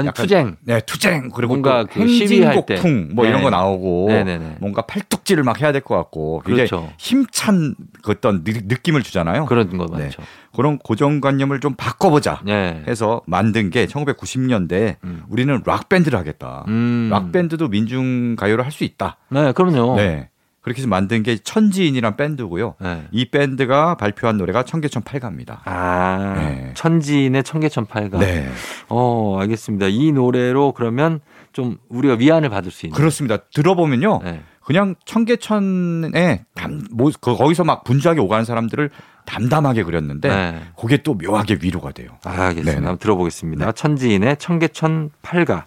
[0.00, 0.56] 약간 투쟁.
[0.64, 2.80] 네, 투쟁 그리고 뭔가 또 그 시위할 때.
[3.14, 3.44] 뭐 이런 네.
[3.44, 4.56] 거 나오고 네네네.
[4.60, 6.92] 뭔가 팔뚝질을 막 해야 될 것 같고 굉장히 그렇죠.
[6.98, 9.46] 힘찬 그 어떤 느- 느낌을 주잖아요.
[9.46, 10.04] 그런 거 네.
[10.04, 10.22] 많죠.
[10.54, 12.82] 그런 고정관념을 좀 바꿔보자 네.
[12.86, 15.22] 해서 만든 게 1990년대 음.
[15.28, 16.64] 우리는 락 밴드를 하겠다.
[16.68, 17.08] 음.
[17.10, 19.18] 락 밴드도 민중 가요를 할 수 있다.
[19.28, 19.96] 네, 그럼요.
[19.96, 20.28] 네.
[20.62, 22.76] 그렇게 해서 만든 게 천지인이란 밴드고요.
[22.80, 23.04] 네.
[23.10, 25.62] 이 밴드가 발표한 노래가 청계천 팔가입니다.
[25.64, 26.70] 아, 네.
[26.74, 28.18] 천지인의 청계천팔가.
[28.18, 28.48] 네.
[28.88, 29.88] 어, 알겠습니다.
[29.88, 31.18] 이 노래로 그러면
[31.52, 32.96] 좀 우리가 위안을 받을 수 있는.
[32.96, 33.38] 그렇습니다.
[33.52, 34.20] 들어보면요.
[34.22, 34.42] 네.
[34.64, 38.90] 그냥 청계천에 담, 뭐, 그 거기서 막 분주하게 오가는 사람들을
[39.26, 40.60] 담담하게 그렸는데 네.
[40.78, 42.10] 그게 또 묘하게 위로가 돼요.
[42.24, 42.76] 아, 알겠습니다.
[42.76, 43.66] 한번 들어보겠습니다.
[43.66, 43.72] 네.
[43.72, 45.66] 천지인의 청계천 팔가.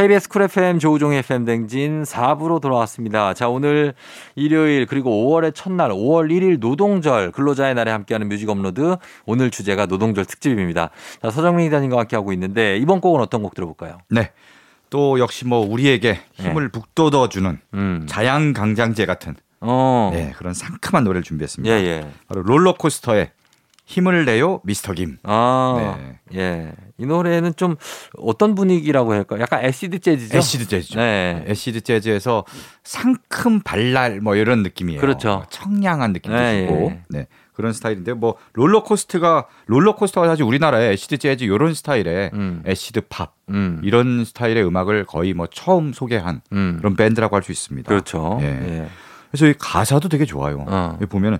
[0.00, 3.34] KBS 쿨 FM 조우종의 FM 대행진 4부로 돌아왔습니다.
[3.34, 3.92] 자, 오늘
[4.34, 8.96] 일요일 그리고 5월의 첫날 5월 1일 노동절 근로자의 날에 함께하는 뮤직 업로드
[9.26, 10.88] 오늘 주제가 노동절 특집입니다.
[11.20, 13.98] 자, 서정민 기자님과 함께하고 있는데 이번 곡은 어떤 곡 들어볼까요?
[14.08, 14.32] 네.
[14.88, 18.06] 또 역시 뭐 우리에게 힘을 북돋워 주는 음.
[18.08, 20.12] 자양강장제 같은 어.
[20.14, 21.74] 네, 그런 상큼한 노래를 예, 준비했습니다.
[21.74, 22.10] 예.
[22.26, 23.32] 바로 롤러코스터의
[23.90, 25.18] 힘을 내요 미스터 김.
[25.24, 26.38] 아, 네.
[26.38, 26.72] 예.
[26.96, 27.74] 이 노래는 좀
[28.18, 29.40] 어떤 분위기라고 할까요?
[29.40, 30.38] 약간 acid jazz죠?
[30.38, 31.00] acid jazz죠.
[31.00, 31.44] 네.
[31.48, 32.44] acid jazz에서
[32.84, 35.00] 상큼 발랄 뭐 이런 느낌이에요.
[35.00, 35.44] 그렇죠.
[35.50, 37.02] 청량한 느낌도 네, 주고 예.
[37.08, 37.26] 네.
[37.52, 42.62] 그런 스타일인데 뭐 롤러코스터가 롤러코스터가 사실 우리나라의 acid jazz 이런 스타일의 음.
[42.68, 43.80] acid pop 음.
[43.82, 46.76] 이런 스타일의 음악을 거의 뭐 처음 소개한 음.
[46.78, 47.88] 그런 밴드라고 할 수 있습니다.
[47.88, 48.38] 그렇죠.
[48.40, 48.46] 예.
[48.46, 48.88] 예.
[49.32, 50.64] 그래서 이 가사도 되게 좋아요.
[50.68, 50.96] 어.
[51.08, 51.38] 보면은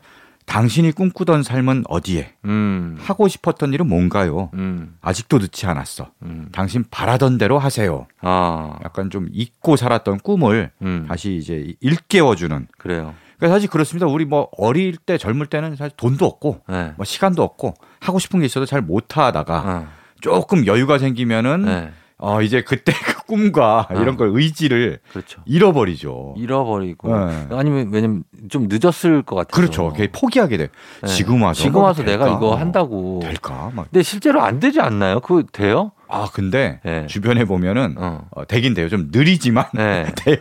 [0.51, 2.99] 당신이 꿈꾸던 삶은 어디에 음.
[3.01, 4.51] 하고 싶었던 일은 뭔가요?
[4.55, 4.97] 음.
[5.01, 6.11] 아직도 늦지 않았어.
[6.25, 6.49] 음.
[6.51, 8.09] 당신 바라던 대로 하세요.
[8.21, 8.77] 아.
[8.85, 11.07] 약간 좀 잊고 살았던 꿈을 음.
[11.09, 12.67] 다시 이제 일깨워주는.
[12.79, 13.15] 그래요.
[13.39, 14.09] 그러니까 사실 그렇습니다.
[14.09, 16.95] 우리 뭐 어릴 때 젊을 때는 사실 돈도 없고 네.
[16.97, 19.89] 뭐 시간도 없고 하고 싶은 게 있어도 잘 못하다가 어.
[20.21, 21.93] 조금 여유가 생기면은 네.
[22.23, 23.95] 어 이제 그때 그 꿈과 어.
[24.01, 25.41] 이런 걸 의지를 그렇죠.
[25.47, 26.35] 잃어버리죠.
[26.37, 27.47] 잃어버리고 네.
[27.51, 29.89] 아니면 왜냐면 좀 늦었을 것 같아서 그렇죠.
[29.91, 30.69] 그게 포기하게 돼.
[31.03, 31.09] 네.
[31.09, 32.37] 지금 와서 지금 뭐 와서 내가 될까?
[32.37, 33.71] 이거 한다고 될까?
[33.75, 33.91] 막.
[33.91, 35.21] 근데 실제로 안 되지 않나요?
[35.21, 35.93] 그거 돼요?
[36.09, 37.07] 아 근데 네.
[37.07, 38.27] 주변에 보면은 어.
[38.33, 38.89] 어, 되긴 돼요.
[38.89, 40.07] 좀 느리지만 네.
[40.17, 40.37] 돼요.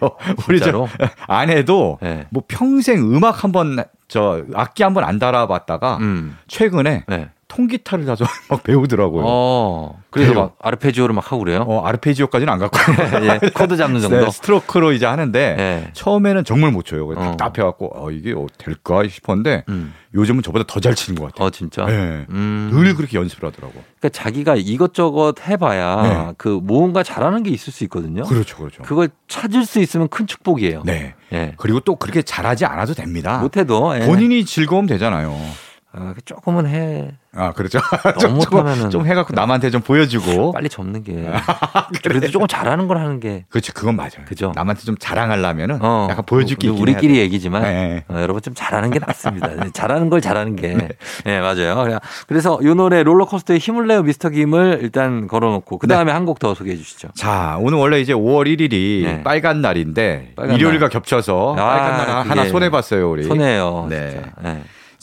[0.47, 0.89] 우리 저 진짜로?
[1.27, 2.27] 아내도 네.
[2.31, 3.77] 뭐 평생 음악 한번
[4.07, 6.37] 저 악기 한번 안 다뤄봤다가 음.
[6.47, 7.29] 최근에 네.
[7.49, 9.23] 통기타를 사서 막 배우더라고요.
[9.25, 9.99] 어, 어.
[10.11, 10.41] 그래서 돼요.
[10.41, 11.81] 막 아르페지오를 막 하고 그래요?
[11.83, 12.77] 아르페지오까지는 안 가고
[13.25, 13.39] 예.
[13.53, 14.21] 코드 잡는 정도.
[14.25, 15.89] 네, 스트로크로 이제 하는데 네.
[15.93, 17.05] 처음에는 정말 못 쳐요.
[17.07, 17.35] 그래서 어.
[17.37, 19.93] 답답해갖고 어, 이게 어, 될까 싶었는데 음.
[20.13, 21.47] 요즘은 저보다 더 잘 치는 것 같아요.
[21.47, 21.85] 어 진짜.
[21.85, 22.25] 네.
[22.29, 22.69] 음.
[22.71, 23.73] 늘 그렇게 연습을 하더라고.
[23.99, 26.33] 그러니까 자기가 이것저것 해봐야 네.
[26.37, 28.23] 그 뭔가 잘하는 게 있을 수 있거든요.
[28.23, 28.83] 그렇죠, 그렇죠.
[28.83, 30.83] 그걸 찾을 수 있으면 큰 축복이에요.
[30.85, 31.15] 네.
[31.33, 31.53] 예.
[31.57, 33.39] 그리고 또 그렇게 잘하지 않아도 됩니다.
[33.39, 34.05] 못해도 예.
[34.05, 35.35] 본인이 즐거우면 되잖아요.
[35.91, 37.11] 아, 조금은 해.
[37.35, 37.79] 아, 그렇죠.
[38.03, 40.51] 너무 좀, 못하면은 좀 해갖고 남한테 좀 보여주고.
[40.53, 41.27] 빨리 접는 게.
[42.03, 43.45] 그래도 조금 잘하는 걸 하는 게.
[43.49, 44.23] 그렇지, 그건 맞아요.
[44.27, 44.51] 그죠.
[44.55, 47.17] 남한테 좀 자랑하려면은 어, 약간 우- 있긴 우리끼리.
[47.17, 48.03] 얘기지만 네.
[48.07, 49.47] 어, 여러분 좀 잘하는 게 낫습니다.
[49.55, 50.77] 네, 잘하는 걸 잘하는 게.
[51.25, 51.75] 네, 맞아요.
[51.83, 56.53] 그래- 그래서 이 노래 롤러코스터에 힘을 내요 미스터 김을 일단 걸어놓고 그 다음에 한곡 더
[56.53, 57.09] 소개해 주시죠.
[57.15, 59.23] 자, 오늘 원래 이제 5월 1일이 네.
[59.23, 60.89] 빨간 날인데 빨간 일요일과 날.
[60.89, 63.23] 겹쳐서 아, 빨간 날 하나 손해 봤어요, 우리.
[63.23, 63.87] 손해요.
[63.89, 64.21] 네.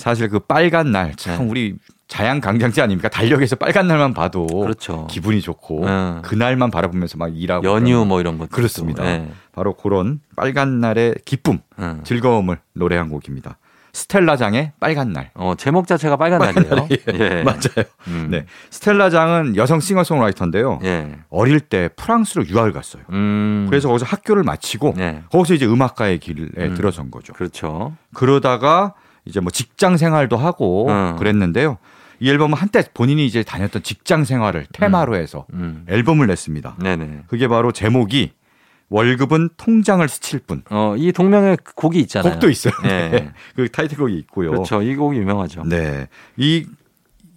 [0.07, 0.11] 네.
[0.11, 1.51] 사실 그 빨간 날참 네.
[1.51, 1.75] 우리
[2.07, 3.09] 자양 강장제 아닙니까?
[3.09, 5.09] 달력에서 빨간 날만 봐도 그렇죠.
[5.11, 6.23] 기분이 좋고 음.
[6.23, 9.03] 그날만 바라보면서 막 일하고 그러는 뭐 이런 것 그렇습니다.
[9.03, 9.29] 네.
[9.53, 12.01] 바로 그런 빨간 날의 기쁨, 음.
[12.05, 13.59] 즐거움을 노래한 곡입니다.
[13.93, 15.31] 스텔라장의 빨간 날.
[15.35, 16.89] 어, 제목 자체가 빨간 날이에요.
[17.15, 17.87] 예, 맞아요.
[18.09, 18.29] 음.
[18.31, 18.45] 네.
[18.71, 20.81] 스텔라장은 여성 싱어송라이터인데요.
[20.85, 21.19] 예.
[21.31, 23.03] 어릴 때 프랑스로 유학을 갔어요.
[23.11, 23.67] 음.
[23.71, 25.23] 그래서 거기서 학교를 마치고 네.
[25.33, 26.75] 거기서 이제 음악가의 길에 음.
[26.75, 27.33] 들어선 거죠.
[27.33, 27.97] 그렇죠.
[28.13, 28.93] 그러다가
[29.27, 31.16] 이제 뭐 직장 생활도 하고 음.
[31.16, 31.79] 그랬는데요.
[32.18, 35.85] 이 앨범은 한때 본인이 이제 다녔던 직장 생활을 테마로 해서 음.
[35.89, 36.77] 앨범을 냈습니다.
[36.83, 37.24] 네네.
[37.27, 38.33] 그게 바로 제목이
[38.89, 40.62] 월급은 통장을 스칠 뿐.
[40.70, 42.33] 어, 이 동명의 곡이 있잖아요.
[42.33, 42.72] 곡도 있어요.
[42.85, 43.09] 네.
[43.11, 43.31] 네.
[43.55, 44.53] 그 타이틀곡이 있고요.
[44.53, 44.81] 그렇죠.
[44.81, 45.64] 이 곡이 유명하죠.
[45.64, 46.07] 네.
[46.37, 46.64] 이,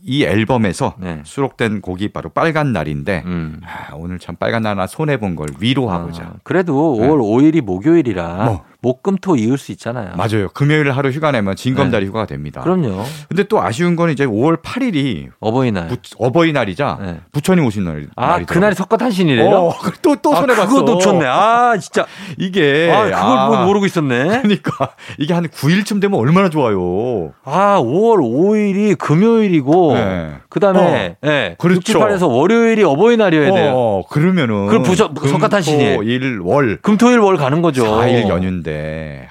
[0.03, 1.21] 이 앨범에서 네.
[1.25, 3.61] 수록된 곡이 바로 빨간 날인데, 음.
[3.65, 6.23] 아, 오늘 참 빨간 날 하나 손해본 걸 위로하고자.
[6.23, 7.07] 아, 그래도 네.
[7.07, 8.65] 5월 5일이 목요일이라 뭐.
[8.81, 10.11] 목금토 이을 수 있잖아요.
[10.15, 10.47] 맞아요.
[10.53, 12.61] 금요일 하루 휴가 내면 진검다리 휴가가 됩니다.
[12.61, 12.63] 네.
[12.63, 13.03] 그럼요.
[13.27, 15.87] 근데 또 아쉬운 건 이제 5월 8일이 어버이날.
[15.89, 17.17] 부, 어버이날이자 네.
[17.33, 18.07] 부처님 오신 날.
[18.15, 18.39] 아.
[18.45, 19.49] 그날이 석가탄신이래요?
[19.49, 20.67] 어, 또, 또 아, 손해봤어.
[20.69, 21.25] 그거 놓쳤네.
[21.25, 22.05] 아, 진짜.
[22.39, 22.89] 이게.
[22.93, 24.23] 아, 그걸 뭐 모르고 있었네.
[24.43, 27.33] 그러니까 이게 한 9일쯤 되면 얼마나 좋아요.
[27.43, 30.33] 아, 5월 5일이 금요일이고, 네.
[30.47, 31.55] 그 다음에, 예.
[31.59, 31.99] 그렇죠.
[31.99, 33.73] 68에서 월요일이 어버이날이어야 돼요.
[33.75, 34.67] 어, 그러면은.
[34.67, 35.97] 그럼 부처- 석가탄신일.
[35.97, 36.79] 금, 토, 일, 월.
[36.81, 37.83] 금토일 월 가는 거죠.
[37.85, 38.68] 4일 연휴인데.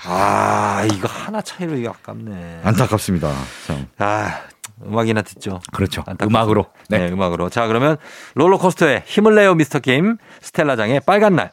[0.04, 2.60] 아, 이거 하나 차이로 이거 아깝네.
[2.64, 3.32] 안타깝습니다.
[3.66, 3.86] 참.
[3.98, 4.40] 아,
[4.86, 5.60] 음악이나 듣죠.
[5.72, 6.02] 그렇죠.
[6.02, 6.26] 안타깝습니다.
[6.26, 6.66] 음악으로.
[6.88, 6.98] 네.
[6.98, 7.12] 네.
[7.12, 7.50] 음악으로.
[7.50, 7.96] 자, 그러면
[8.34, 11.52] 롤러코스터의 힘을 내요 미스터 김, 스텔라장의 빨간 날.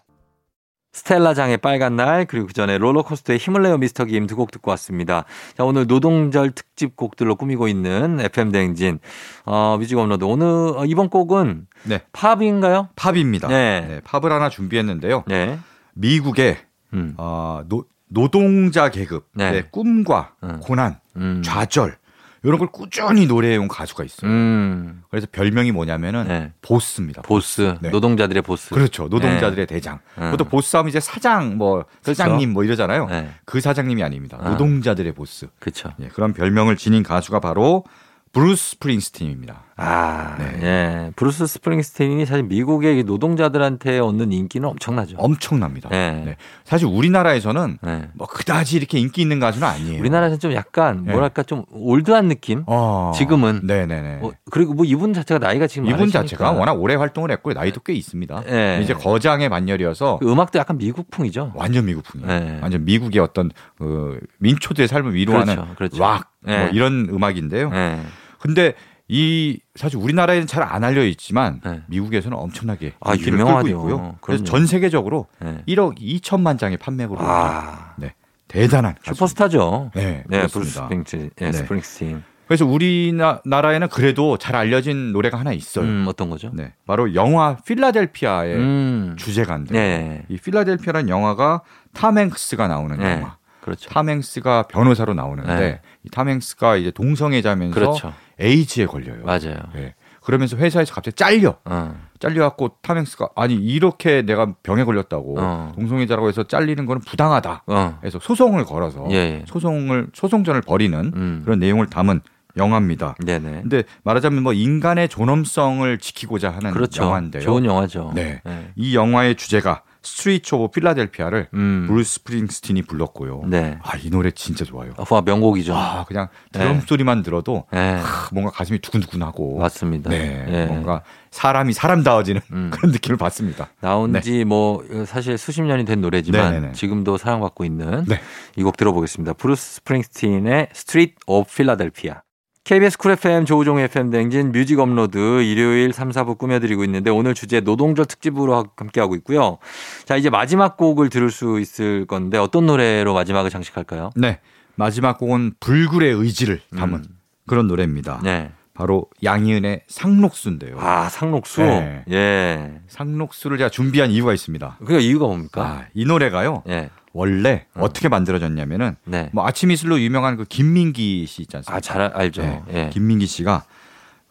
[0.93, 5.25] 스텔라장의 빨간 날, 그리고 그 전에 롤러코스터의 힘을 내요 미스터 김 두 곡 듣고 왔습니다.
[5.57, 8.99] 자, 오늘 노동절 특집 곡들로 꾸미고 있는 FM 대행진,
[9.45, 10.23] 어, 뮤직 업로드.
[10.23, 12.01] 오늘, 어, 이번 곡은 네.
[12.13, 12.89] 팝인가요?
[12.95, 13.49] 팝입니다.
[13.49, 13.81] 네.
[13.81, 15.25] 네, 팝을 하나 준비했는데요.
[15.27, 15.59] 네.
[15.95, 16.59] 미국의
[16.93, 17.13] 음.
[17.17, 19.67] 어, 노, 노동자 계급의 네.
[19.71, 20.59] 꿈과 음.
[20.61, 21.41] 고난, 음.
[21.43, 21.97] 좌절
[22.43, 24.29] 이런 걸 꾸준히 노래해온 가수가 있어요.
[24.29, 25.01] 음.
[25.09, 26.53] 그래서 별명이 뭐냐면은 네.
[26.61, 27.23] 보스입니다.
[27.23, 27.75] 보스.
[27.81, 27.89] 네.
[27.89, 28.69] 노동자들의 보스.
[28.69, 29.07] 그렇죠.
[29.07, 29.99] 노동자들의 대장.
[30.19, 30.29] 음.
[30.29, 32.13] 보통 보스 하면 이제 사장, 뭐 그렇죠.
[32.13, 33.07] 사장님 뭐 이러잖아요.
[33.07, 33.29] 네.
[33.45, 34.37] 그 사장님이 아닙니다.
[34.39, 34.49] 아.
[34.51, 35.47] 노동자들의 보스.
[35.59, 35.91] 그쵸.
[35.99, 37.83] 예, 그런 별명을 지닌 가수가 바로
[38.31, 39.63] 브루스 스프링스틴입니다.
[39.77, 40.59] 아, 네.
[40.63, 41.11] 예.
[41.17, 45.17] 브루스 스프링스틴이 사실 미국의 이 노동자들한테 얻는 인기는 엄청나죠.
[45.17, 45.89] 엄청납니다.
[45.89, 46.23] 네.
[46.25, 46.35] 네.
[46.63, 48.07] 사실 우리나라에서는 네.
[48.13, 49.99] 뭐 그다지 이렇게 인기 있는 가수는 아니에요.
[49.99, 51.11] 우리나라에서는 좀 약간 네.
[51.11, 52.63] 뭐랄까 좀 old한 느낌?
[52.67, 53.61] 어, 지금은.
[53.65, 54.19] 네네네.
[54.21, 56.21] 어, 그리고 뭐 이분 자체가 나이가 지금 이분 많으시니까.
[56.21, 58.43] 자체가 워낙 오래 활동을 했고 나이도 꽤 있습니다.
[58.45, 58.79] 네.
[58.81, 61.51] 이제 거장의 반열이어서 그 음악도 약간 미국풍이죠.
[61.53, 62.27] 완전 미국풍이에요.
[62.39, 62.59] 네.
[62.61, 66.01] 완전 미국의 어떤 그 민초들의 삶을 위로하는 그렇죠, 그렇죠.
[66.01, 66.59] 락, 네.
[66.59, 67.71] 뭐 이런 음악인데요.
[67.71, 67.99] 네.
[68.39, 68.73] 근데
[69.07, 71.81] 이 사실 우리나라에는 잘 안 알려 있지만 네.
[71.87, 73.15] 미국에서는 엄청나게 아.
[73.15, 74.15] 끌고 있고요.
[74.21, 74.43] 그래서.
[74.43, 75.61] 전 세계적으로 네.
[75.67, 78.13] 1억 2천만 장의 판매고로 아, 네.
[78.47, 78.95] 대단한.
[79.03, 79.91] 슈퍼스타죠.
[79.95, 80.81] 네, 네, 브루스 그렇습니다.
[80.83, 81.29] 스프링스틴.
[81.35, 81.51] 네, 네.
[81.51, 82.23] 스프링스틴.
[82.47, 85.85] 그래서 우리나라에는 그래도 잘 알려진 노래가 하나 있어요.
[85.85, 86.51] 음, 어떤 거죠?
[86.53, 89.15] 네, 바로 영화 필라델피아의 음.
[89.17, 90.25] 주제가인데 네.
[90.29, 91.61] 이 필라델피아라는 영화가
[91.93, 93.13] 탐 행크스가 나오는 네.
[93.13, 93.37] 영화.
[93.61, 93.89] 그렇죠.
[93.89, 95.81] 탐 행크스가 변호사로 나오는데 네.
[96.03, 98.13] 이 탐 행크스가 이제 동성애자면서 그렇죠.
[98.39, 99.23] 에이즈에 걸려요.
[99.23, 99.57] 맞아요.
[99.75, 99.95] 예.
[100.21, 101.57] 그러면서 회사에서 갑자기 잘려.
[101.65, 101.95] 어.
[102.19, 105.71] 잘려갖고 탐 행크스가 아니 이렇게 내가 병에 걸렸다고 어.
[105.75, 107.63] 동성애자라고 해서 잘리는 거는 부당하다.
[107.67, 107.99] 어.
[108.03, 109.45] 해서 소송을 걸어서 예, 예.
[109.47, 111.41] 소송을 소송전을 벌이는 음.
[111.43, 112.21] 그런 내용을 담은
[112.57, 113.15] 영화입니다.
[113.23, 113.61] 네네.
[113.63, 117.03] 근데 말하자면 뭐 인간의 존엄성을 지키고자 하는 그렇죠.
[117.03, 117.43] 영화인데요.
[117.43, 118.13] 좋은 영화죠.
[118.15, 118.41] 네.
[118.45, 118.71] 네.
[118.75, 121.85] 이 영화의 주제가 Street of Philadelphia를 음.
[121.87, 123.43] 브루스 스프링스틴이 불렀고요.
[123.47, 123.77] 네.
[123.81, 124.93] 아, 이 노래 진짜 좋아요.
[125.09, 125.75] 와 명곡이죠.
[125.75, 126.85] 아, 그냥 드럼 네.
[126.85, 127.99] 소리만 들어도 네.
[128.01, 130.09] 아, 뭔가 가슴이 두근두근하고 맞습니다.
[130.09, 130.65] 네, 예.
[130.65, 131.01] 뭔가
[131.31, 132.71] 사람이 사람다워지는 음.
[132.73, 133.69] 그런 느낌을 받습니다.
[133.81, 134.21] 나온 네.
[134.21, 136.73] 지뭐 사실 수십 년이 된 노래지만 네네네.
[136.73, 138.21] 지금도 사랑받고 있는 네.
[138.55, 139.33] 이곡 들어보겠습니다.
[139.33, 142.21] 브루스 스프링스틴의 Street of Philadelphia.
[142.65, 147.59] KBS Cool FM 조우종 FM 대행진 뮤직 업로드 일요일 3, 4부 꾸며드리고 있는데 오늘 주제
[147.59, 149.59] 노동절 특집으로 하- 함께하고 있고요.
[150.05, 154.09] 자 이제 마지막 곡을 들을 수 있을 건데 어떤 노래로 마지막을 장식할까요?
[154.15, 154.39] 네.
[154.77, 157.05] 마지막 곡은 불굴의 의지를 담은 음.
[157.45, 158.19] 그런 노래입니다.
[158.23, 158.51] 네.
[158.73, 160.77] 바로 양희은의 상록수인데요.
[160.79, 161.61] 아 상록수.
[161.61, 162.03] 네.
[162.09, 162.81] 예.
[162.87, 164.79] 상록수를 제가 준비한 이유가 있습니다.
[164.83, 165.61] 그 이유가 뭡니까?
[165.63, 166.63] 아, 이 노래가요.
[166.67, 166.89] 예.
[167.15, 167.81] 원래 음.
[167.81, 169.29] 어떻게 만들어졌냐면은 네.
[169.31, 171.77] 뭐 아침 이슬로 유명한 그 김민기 씨 있지 않습니까?
[171.77, 172.41] 아 잘 알죠.
[172.41, 172.61] 네.
[172.73, 172.89] 예.
[172.91, 173.63] 김민기 씨가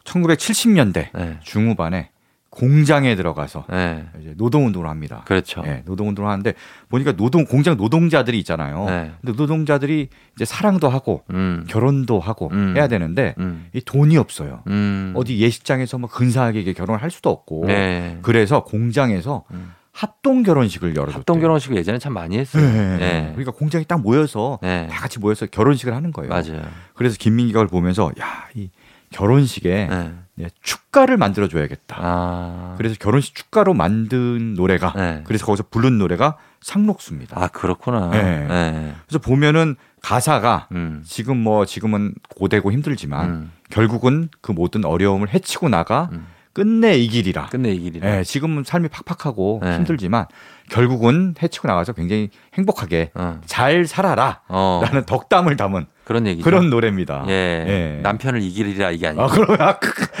[0.03, 1.39] 1970년대 네.
[1.43, 2.09] 중후반에
[2.51, 4.05] 공장에 들어가서 네.
[4.21, 5.23] 이제 노동운동을 합니다.
[5.25, 5.61] 그렇죠.
[5.65, 6.53] 예, 노동운동을 하는데
[6.87, 8.85] 보니까 노동 공장 노동자들이 있잖아요.
[8.85, 9.11] 네.
[9.19, 11.65] 근데 노동자들이 이제 사랑도 하고 음.
[11.67, 12.75] 결혼도 하고 음.
[12.77, 13.67] 해야 되는데 음.
[13.73, 14.61] 이 돈이 없어요.
[14.67, 15.11] 음.
[15.17, 18.19] 어디 예식장에서 뭐 근사하게 결혼을 할 수도 없고 네.
[18.21, 19.73] 그래서 공장에서 음.
[19.95, 21.19] 합동 결혼식을 열어줬대요.
[21.19, 22.61] 합동 결혼식을 예전에 참 많이 했어요.
[22.61, 22.97] 네.
[22.97, 23.29] 네.
[23.33, 24.87] 그러니까 공장이 딱 모여서 네.
[24.91, 26.29] 다 같이 모여서 결혼식을 하는 거예요.
[26.29, 26.61] 맞아요.
[26.95, 28.69] 그래서 김민기가 그걸 보면서 야, 이
[29.11, 30.13] 결혼식에 네.
[30.35, 31.97] 네, 축가를 만들어 줘야겠다.
[31.97, 32.75] 아.
[32.77, 35.21] 그래서 결혼식 축가로 만든 노래가 네.
[35.23, 37.41] 그래서 거기서 부른 노래가 상록수입니다.
[37.41, 38.09] 아 그렇구나.
[38.09, 38.45] 네.
[38.47, 38.95] 네.
[39.07, 41.03] 그래서 보면은 가사가 음.
[41.05, 43.51] 지금 뭐 지금은 고되고 힘들지만 음.
[43.69, 46.27] 결국은 그 모든 어려움을 헤치고 나가 음.
[46.55, 47.47] 끝내 이 길이라.
[47.47, 48.19] 끝내 이 길이라.
[48.19, 49.75] 예, 지금은 삶이 팍팍하고 네.
[49.75, 50.25] 힘들지만
[50.69, 53.41] 결국은 헤치고 나가서 굉장히 행복하게 어.
[53.45, 54.39] 잘 살아라.
[54.47, 54.79] 어.
[54.85, 56.45] 라는 덕담을 담은 그런 얘기죠.
[56.45, 57.25] 그런 노래입니다.
[57.27, 57.31] 예.
[57.67, 57.99] 예.
[58.01, 59.23] 남편을 이기리라 이게 아니고.
[59.23, 59.77] 아, 그러면 아,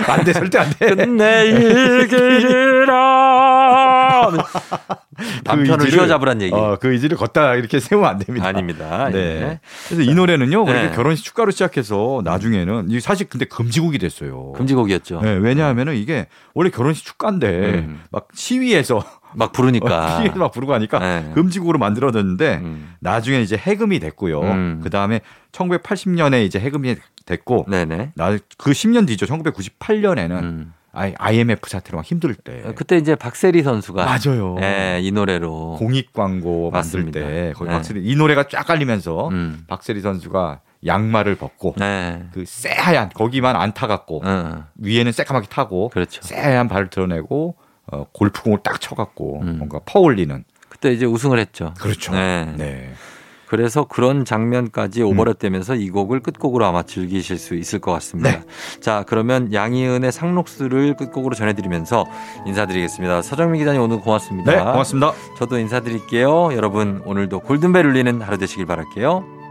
[0.09, 0.93] 안 돼, 절대 안 돼.
[0.93, 1.45] 끝내
[2.03, 2.95] 이기리라.
[5.43, 6.53] 남편을 의지를, 휘어잡으란 얘기.
[6.53, 8.47] 어, 그 의지를 걷다 이렇게 세우면 안 됩니다.
[8.47, 9.09] 아닙니다.
[9.11, 9.17] 네.
[9.17, 9.59] 예.
[9.87, 10.95] 그래서 이 노래는요, 그렇게 네.
[10.95, 14.51] 결혼식 축가로 시작해서 나중에는 이 사실 근데 금지곡이 됐어요.
[14.53, 15.21] 금지곡이었죠.
[15.21, 18.01] 네, 왜냐하면은 이게 원래 결혼식 축가인데 음.
[18.11, 19.03] 막 시위에서
[19.35, 20.17] 막 부르니까.
[20.17, 21.31] 시위에서 막 부르고 하니까 네.
[21.33, 22.93] 금지곡으로 만들어졌는데 음.
[22.99, 24.41] 나중에 이제 해금이 됐고요.
[24.41, 24.79] 음.
[24.83, 26.95] 그 다음에 1980년에 이제 해금이
[27.25, 28.11] 됐고 네네.
[28.15, 29.25] 나 그 10년 뒤죠.
[29.25, 30.73] 1998년에는 음.
[30.95, 34.55] IMF 사태로 막 힘들 때 그때 이제 박세리 선수가 맞아요.
[34.61, 37.19] 예, 이 노래로 공익 광고 맞습니다.
[37.19, 37.75] 만들 때 거기 네.
[37.75, 39.63] 박세리 이 노래가 쫙 깔리면서 음.
[39.67, 42.23] 박세리 선수가 양말을 벗고 네.
[42.33, 46.21] 그 새하얀 거기만 안 타갖고 어, 위에는 새까맣게 타고 그렇죠.
[46.21, 47.55] 새하얀 발을 드러내고
[47.87, 49.57] 어, 골프공을 딱 쳐갖고 음.
[49.57, 51.73] 뭔가 퍼올리는 그때 이제 우승을 했죠.
[51.79, 52.13] 그렇죠.
[52.13, 52.53] 네.
[52.57, 52.93] 네.
[53.55, 58.31] 그래서 그런 장면까지 오버랩되면서 이 곡을 끝곡으로 아마 즐기실 수 있을 것 같습니다.
[58.31, 58.41] 네.
[58.81, 62.05] 자, 그러면 양희은의 상록수를 끝곡으로 전해드리면서
[62.45, 63.21] 인사드리겠습니다.
[63.21, 64.51] 서정민 기자님 오늘 고맙습니다.
[64.51, 65.13] 네, 고맙습니다.
[65.37, 66.53] 저도 인사드릴게요.
[66.53, 69.44] 여러분 오늘도 골든벨 울리는 하루 되시길 바랄게요.